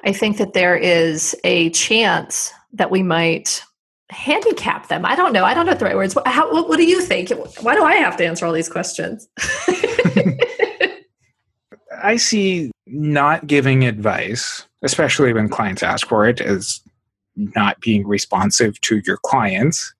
I 0.05 0.12
think 0.12 0.37
that 0.37 0.53
there 0.53 0.77
is 0.77 1.35
a 1.42 1.70
chance 1.70 2.53
that 2.72 2.90
we 2.90 3.03
might 3.03 3.62
handicap 4.11 4.88
them. 4.88 5.05
I 5.05 5.16
don't 5.16 5.33
know. 5.33 5.44
I 5.44 5.55
don't 5.55 5.66
know 5.66 5.75
the 5.75 5.85
right 5.85 5.96
words. 5.96 6.16
How, 6.27 6.53
what, 6.53 6.68
what 6.68 6.77
do 6.77 6.85
you 6.85 7.01
think? 7.01 7.31
Why 7.61 7.75
do 7.75 7.83
I 7.83 7.94
have 7.94 8.16
to 8.18 8.27
answer 8.27 8.46
all 8.46 8.53
these 8.53 8.68
questions? 8.68 9.29
I 12.03 12.16
see 12.16 12.70
not 12.87 13.46
giving 13.46 13.85
advice, 13.85 14.66
especially 14.83 15.33
when 15.33 15.48
clients 15.48 15.83
ask 15.83 16.07
for 16.07 16.27
it, 16.27 16.40
as 16.40 16.81
not 17.37 17.81
being 17.81 18.07
responsive 18.07 18.81
to 18.83 19.01
your 19.07 19.18
clients. 19.18 19.94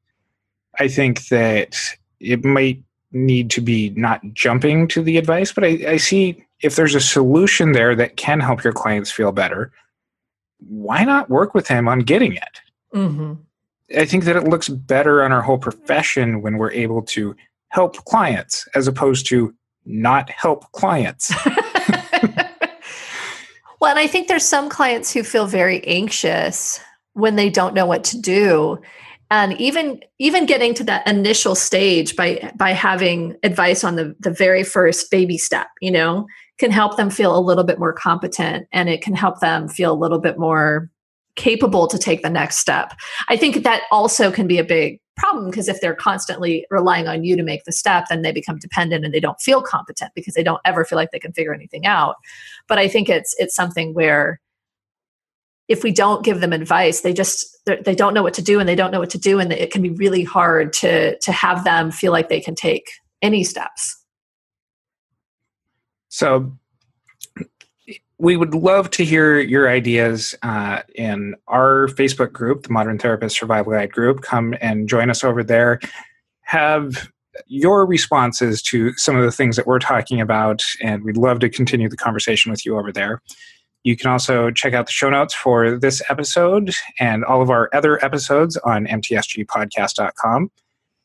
I 0.79 0.88
think 0.88 1.29
that 1.29 1.79
it 2.23 2.45
might 2.45 2.83
need 3.13 3.51
to 3.51 3.61
be 3.61 3.91
not 3.91 4.21
jumping 4.33 4.89
to 4.89 5.03
the 5.03 5.19
advice, 5.19 5.53
but 5.53 5.65
I, 5.65 5.79
I 5.87 5.97
see 5.99 6.45
if 6.63 6.77
there's 6.77 6.95
a 6.95 7.01
solution 7.01 7.73
there 7.73 7.95
that 7.95 8.17
can 8.17 8.41
help 8.41 8.65
your 8.65 8.73
clients 8.73 9.11
feel 9.11 9.33
better, 9.33 9.73
why 10.69 11.05
not 11.05 11.29
work 11.29 11.55
with 11.55 11.69
him 11.69 11.89
on 11.89 12.01
getting 12.01 12.35
it? 12.35 12.61
Mm-hmm. 12.95 13.35
I 13.99 14.07
think 14.07 14.25
that 14.25 14.37
it 14.37 14.45
looks 14.45 14.69
better 14.69 15.23
on 15.23 15.33
our 15.33 15.43
whole 15.43 15.59
profession 15.59 16.41
when 16.41 16.57
we're 16.57 16.73
able 16.73 17.03
to 17.03 17.37
help 17.69 17.97
clients 18.05 18.67
as 18.75 18.87
opposed 18.87 19.27
to 19.27 19.55
not 19.85 20.31
help 20.31 20.71
clients. 20.73 21.33
well, 23.81 23.91
and 23.91 23.99
I 23.99 24.07
think 24.07 24.29
there's 24.29 24.47
some 24.47 24.69
clients 24.69 25.13
who 25.13 25.23
feel 25.23 25.47
very 25.47 25.85
anxious 25.87 26.81
when 27.15 27.37
they 27.37 27.51
don't 27.51 27.75
know 27.75 27.87
what 27.87 28.05
to 28.05 28.21
do. 28.21 28.81
And 29.33 29.59
even 29.59 30.03
even 30.18 30.45
getting 30.45 30.75
to 30.75 30.85
that 30.85 31.09
initial 31.09 31.55
stage 31.55 32.14
by 32.16 32.53
by 32.55 32.73
having 32.73 33.35
advice 33.42 33.83
on 33.83 33.97
the, 33.97 34.14
the 34.21 34.31
very 34.31 34.62
first 34.62 35.11
baby 35.11 35.38
step, 35.38 35.68
you 35.81 35.90
know, 35.90 36.27
can 36.59 36.71
help 36.71 36.99
them 36.99 37.09
feel 37.09 37.35
a 37.35 37.40
little 37.40 37.64
bit 37.64 37.79
more 37.79 37.95
competent 37.95 38.68
and 38.73 38.90
it 38.90 39.01
can 39.01 39.14
help 39.14 39.40
them 39.40 39.68
feel 39.68 39.90
a 39.90 39.97
little 39.97 40.18
bit 40.18 40.38
more 40.38 40.90
capable 41.35 41.87
to 41.87 41.97
take 41.97 42.21
the 42.21 42.29
next 42.29 42.59
step. 42.59 42.92
I 43.31 43.38
think 43.38 43.64
that 43.64 43.85
also 43.90 44.31
can 44.31 44.47
be 44.47 44.59
a 44.59 44.64
big 44.64 45.01
problem 45.16 45.49
because 45.49 45.66
if 45.66 45.81
they're 45.81 45.95
constantly 45.95 46.66
relying 46.68 47.09
on 47.09 47.25
you 47.25 47.35
to 47.35 47.42
make 47.42 47.64
the 47.64 47.73
step, 47.73 48.05
then 48.11 48.21
they 48.21 48.33
become 48.33 48.59
dependent 48.59 49.03
and 49.03 49.14
they 49.14 49.21
don't 49.21 49.40
feel 49.40 49.62
competent 49.62 50.12
because 50.14 50.35
they 50.35 50.42
don't 50.42 50.61
ever 50.66 50.85
feel 50.85 50.97
like 50.97 51.11
they 51.11 51.18
can 51.18 51.33
figure 51.33 51.55
anything 51.55 51.87
out. 51.87 52.16
But 52.68 52.79
I 52.79 52.87
think 52.87 53.09
it's 53.09 53.35
it's 53.38 53.55
something 53.55 53.95
where 53.95 54.42
if 55.68 55.83
we 55.83 55.92
don't 55.92 56.25
give 56.25 56.40
them 56.40 56.53
advice, 56.53 57.01
they 57.01 57.12
just 57.12 57.46
they 57.66 57.94
don't 57.94 58.14
know 58.14 58.22
what 58.22 58.35
to 58.35 58.42
do 58.42 58.59
and 58.59 58.68
they 58.68 58.75
don't 58.75 58.90
know 58.90 59.01
what 59.01 59.11
to 59.11 59.18
do 59.18 59.38
and 59.38 59.53
it 59.53 59.70
can 59.70 59.83
be 59.83 59.90
really 59.90 60.25
hard 60.25 60.72
to 60.72 61.18
to 61.18 61.33
have 61.33 61.64
them 61.64 61.90
feel 61.90 62.12
like 62.12 62.29
they 62.29 62.40
can 62.40 62.55
take 62.55 62.90
any 63.22 63.44
steps. 63.44 63.96
So 66.09 66.53
we 68.18 68.37
would 68.37 68.55
love 68.55 68.90
to 68.90 69.05
hear 69.05 69.40
your 69.40 69.68
ideas 69.68 70.35
uh, 70.42 70.83
in 70.94 71.35
our 71.48 71.88
Facebook 71.88 72.33
group, 72.33 72.64
the 72.64 72.72
Modern 72.72 72.98
Therapist 72.98 73.37
Survival 73.37 73.72
Guide 73.72 73.90
group. 73.90 74.22
Come 74.22 74.55
and 74.61 74.88
join 74.88 75.11
us 75.11 75.25
over 75.25 75.42
there. 75.42 75.81
Have 76.42 77.11
your 77.46 77.85
responses 77.87 78.62
to 78.62 78.92
some 78.94 79.16
of 79.16 79.25
the 79.25 79.33
things 79.33 79.57
that 79.57 79.66
we're 79.66 79.81
talking 79.81 80.20
about, 80.20 80.62
and 80.81 81.03
we'd 81.03 81.16
love 81.16 81.40
to 81.40 81.48
continue 81.48 81.88
the 81.88 81.96
conversation 81.96 82.51
with 82.51 82.64
you 82.64 82.79
over 82.79 82.92
there. 82.92 83.22
You 83.85 83.97
can 83.97 84.11
also 84.11 84.51
check 84.51 84.75
out 84.75 84.87
the 84.87 84.92
show 84.92 85.11
notes 85.11 85.35
for 85.35 85.77
this 85.77 86.03
episode 86.09 86.73
and 87.01 87.25
all 87.25 87.42
of 87.42 87.51
our 87.51 87.68
other 87.73 88.03
episodes 88.05 88.57
on 88.59 88.87
mtsgpodcast.com. 88.87 90.51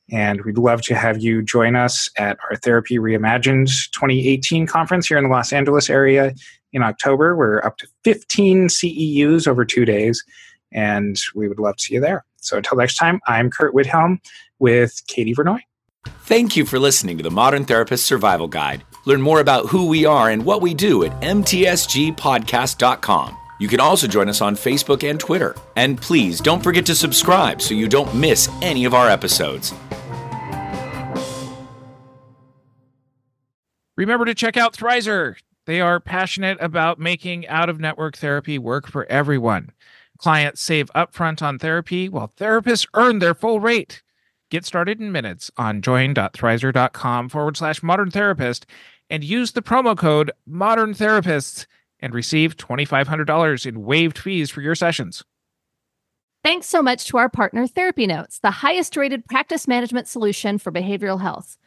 And 0.09 0.41
we'd 0.45 0.57
love 0.57 0.81
to 0.83 0.95
have 0.95 1.21
you 1.21 1.41
join 1.41 1.75
us 1.75 2.09
at 2.17 2.37
our 2.49 2.55
Therapy 2.55 2.97
Reimagined 2.97 3.67
2018 3.91 4.65
conference 4.65 5.07
here 5.07 5.17
in 5.17 5.25
the 5.25 5.29
Los 5.29 5.51
Angeles 5.51 5.89
area 5.89 6.33
in 6.71 6.81
October. 6.81 7.35
We're 7.35 7.61
up 7.61 7.77
to 7.77 7.87
15 8.03 8.67
CEUs 8.67 9.47
over 9.47 9.65
two 9.65 9.83
days, 9.83 10.23
and 10.71 11.19
we 11.35 11.49
would 11.49 11.59
love 11.59 11.75
to 11.77 11.83
see 11.83 11.95
you 11.95 11.99
there. 11.99 12.23
So 12.37 12.57
until 12.57 12.77
next 12.77 12.95
time, 12.95 13.19
I'm 13.27 13.49
Curt 13.49 13.73
Widhalm 13.73 14.19
with 14.59 15.01
Katie 15.07 15.35
Vernoy. 15.35 15.59
Thank 16.05 16.55
you 16.55 16.65
for 16.65 16.79
listening 16.79 17.17
to 17.17 17.23
the 17.23 17.31
Modern 17.31 17.65
Therapist 17.65 18.05
Survival 18.05 18.47
Guide. 18.47 18.83
Learn 19.07 19.21
more 19.21 19.39
about 19.39 19.67
who 19.67 19.87
we 19.87 20.05
are 20.05 20.31
and 20.31 20.43
what 20.43 20.61
we 20.61 20.73
do 20.73 21.05
at 21.05 21.13
mtsgpodcast.com. 21.21 23.37
You 23.59 23.67
can 23.69 23.79
also 23.79 24.05
join 24.05 24.27
us 24.27 24.41
on 24.41 24.55
Facebook 24.55 25.09
and 25.09 25.17
Twitter. 25.17 25.55
And 25.77 25.97
please 25.99 26.41
don't 26.41 26.61
forget 26.61 26.85
to 26.87 26.93
subscribe 26.93 27.61
so 27.61 27.73
you 27.73 27.87
don't 27.87 28.13
miss 28.13 28.49
any 28.61 28.83
of 28.83 28.93
our 28.93 29.09
episodes. 29.09 29.73
Remember 33.95 34.25
to 34.25 34.35
check 34.35 34.57
out 34.57 34.75
Thrizer. 34.75 35.37
They 35.65 35.79
are 35.79 36.01
passionate 36.01 36.57
about 36.59 36.99
making 36.99 37.47
out 37.47 37.69
of 37.69 37.79
network 37.79 38.17
therapy 38.17 38.59
work 38.59 38.87
for 38.87 39.05
everyone. 39.05 39.71
Clients 40.17 40.61
save 40.61 40.91
upfront 40.93 41.41
on 41.41 41.59
therapy 41.59 42.09
while 42.09 42.33
therapists 42.37 42.85
earn 42.93 43.19
their 43.19 43.33
full 43.33 43.61
rate. 43.61 44.03
Get 44.49 44.65
started 44.65 45.01
in 45.01 45.11
minutes 45.11 45.51
on 45.57 45.81
join.thrizer.com 45.81 47.29
forward 47.29 47.57
slash 47.57 47.83
modern 47.83 48.11
therapist 48.11 48.65
and 49.09 49.23
use 49.23 49.51
the 49.51 49.61
promo 49.61 49.97
code 49.97 50.31
modern 50.45 50.93
therapists 50.93 51.65
and 51.99 52.13
receive 52.13 52.57
$2,500 52.57 53.65
in 53.65 53.83
waived 53.83 54.17
fees 54.17 54.49
for 54.49 54.61
your 54.61 54.75
sessions. 54.75 55.23
Thanks 56.43 56.67
so 56.67 56.81
much 56.81 57.05
to 57.05 57.17
our 57.17 57.29
partner, 57.29 57.67
Therapy 57.67 58.07
Notes, 58.07 58.39
the 58.39 58.51
highest 58.51 58.95
rated 58.95 59.25
practice 59.25 59.67
management 59.67 60.07
solution 60.07 60.57
for 60.57 60.71
behavioral 60.71 61.19
health. 61.19 61.57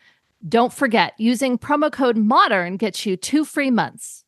Don't 0.49 0.73
forget, 0.73 1.13
using 1.19 1.59
promo 1.59 1.93
code 1.93 2.17
MODERN 2.17 2.79
gets 2.79 3.05
you 3.05 3.17
two 3.17 3.45
free 3.45 3.71
months. 3.71 4.25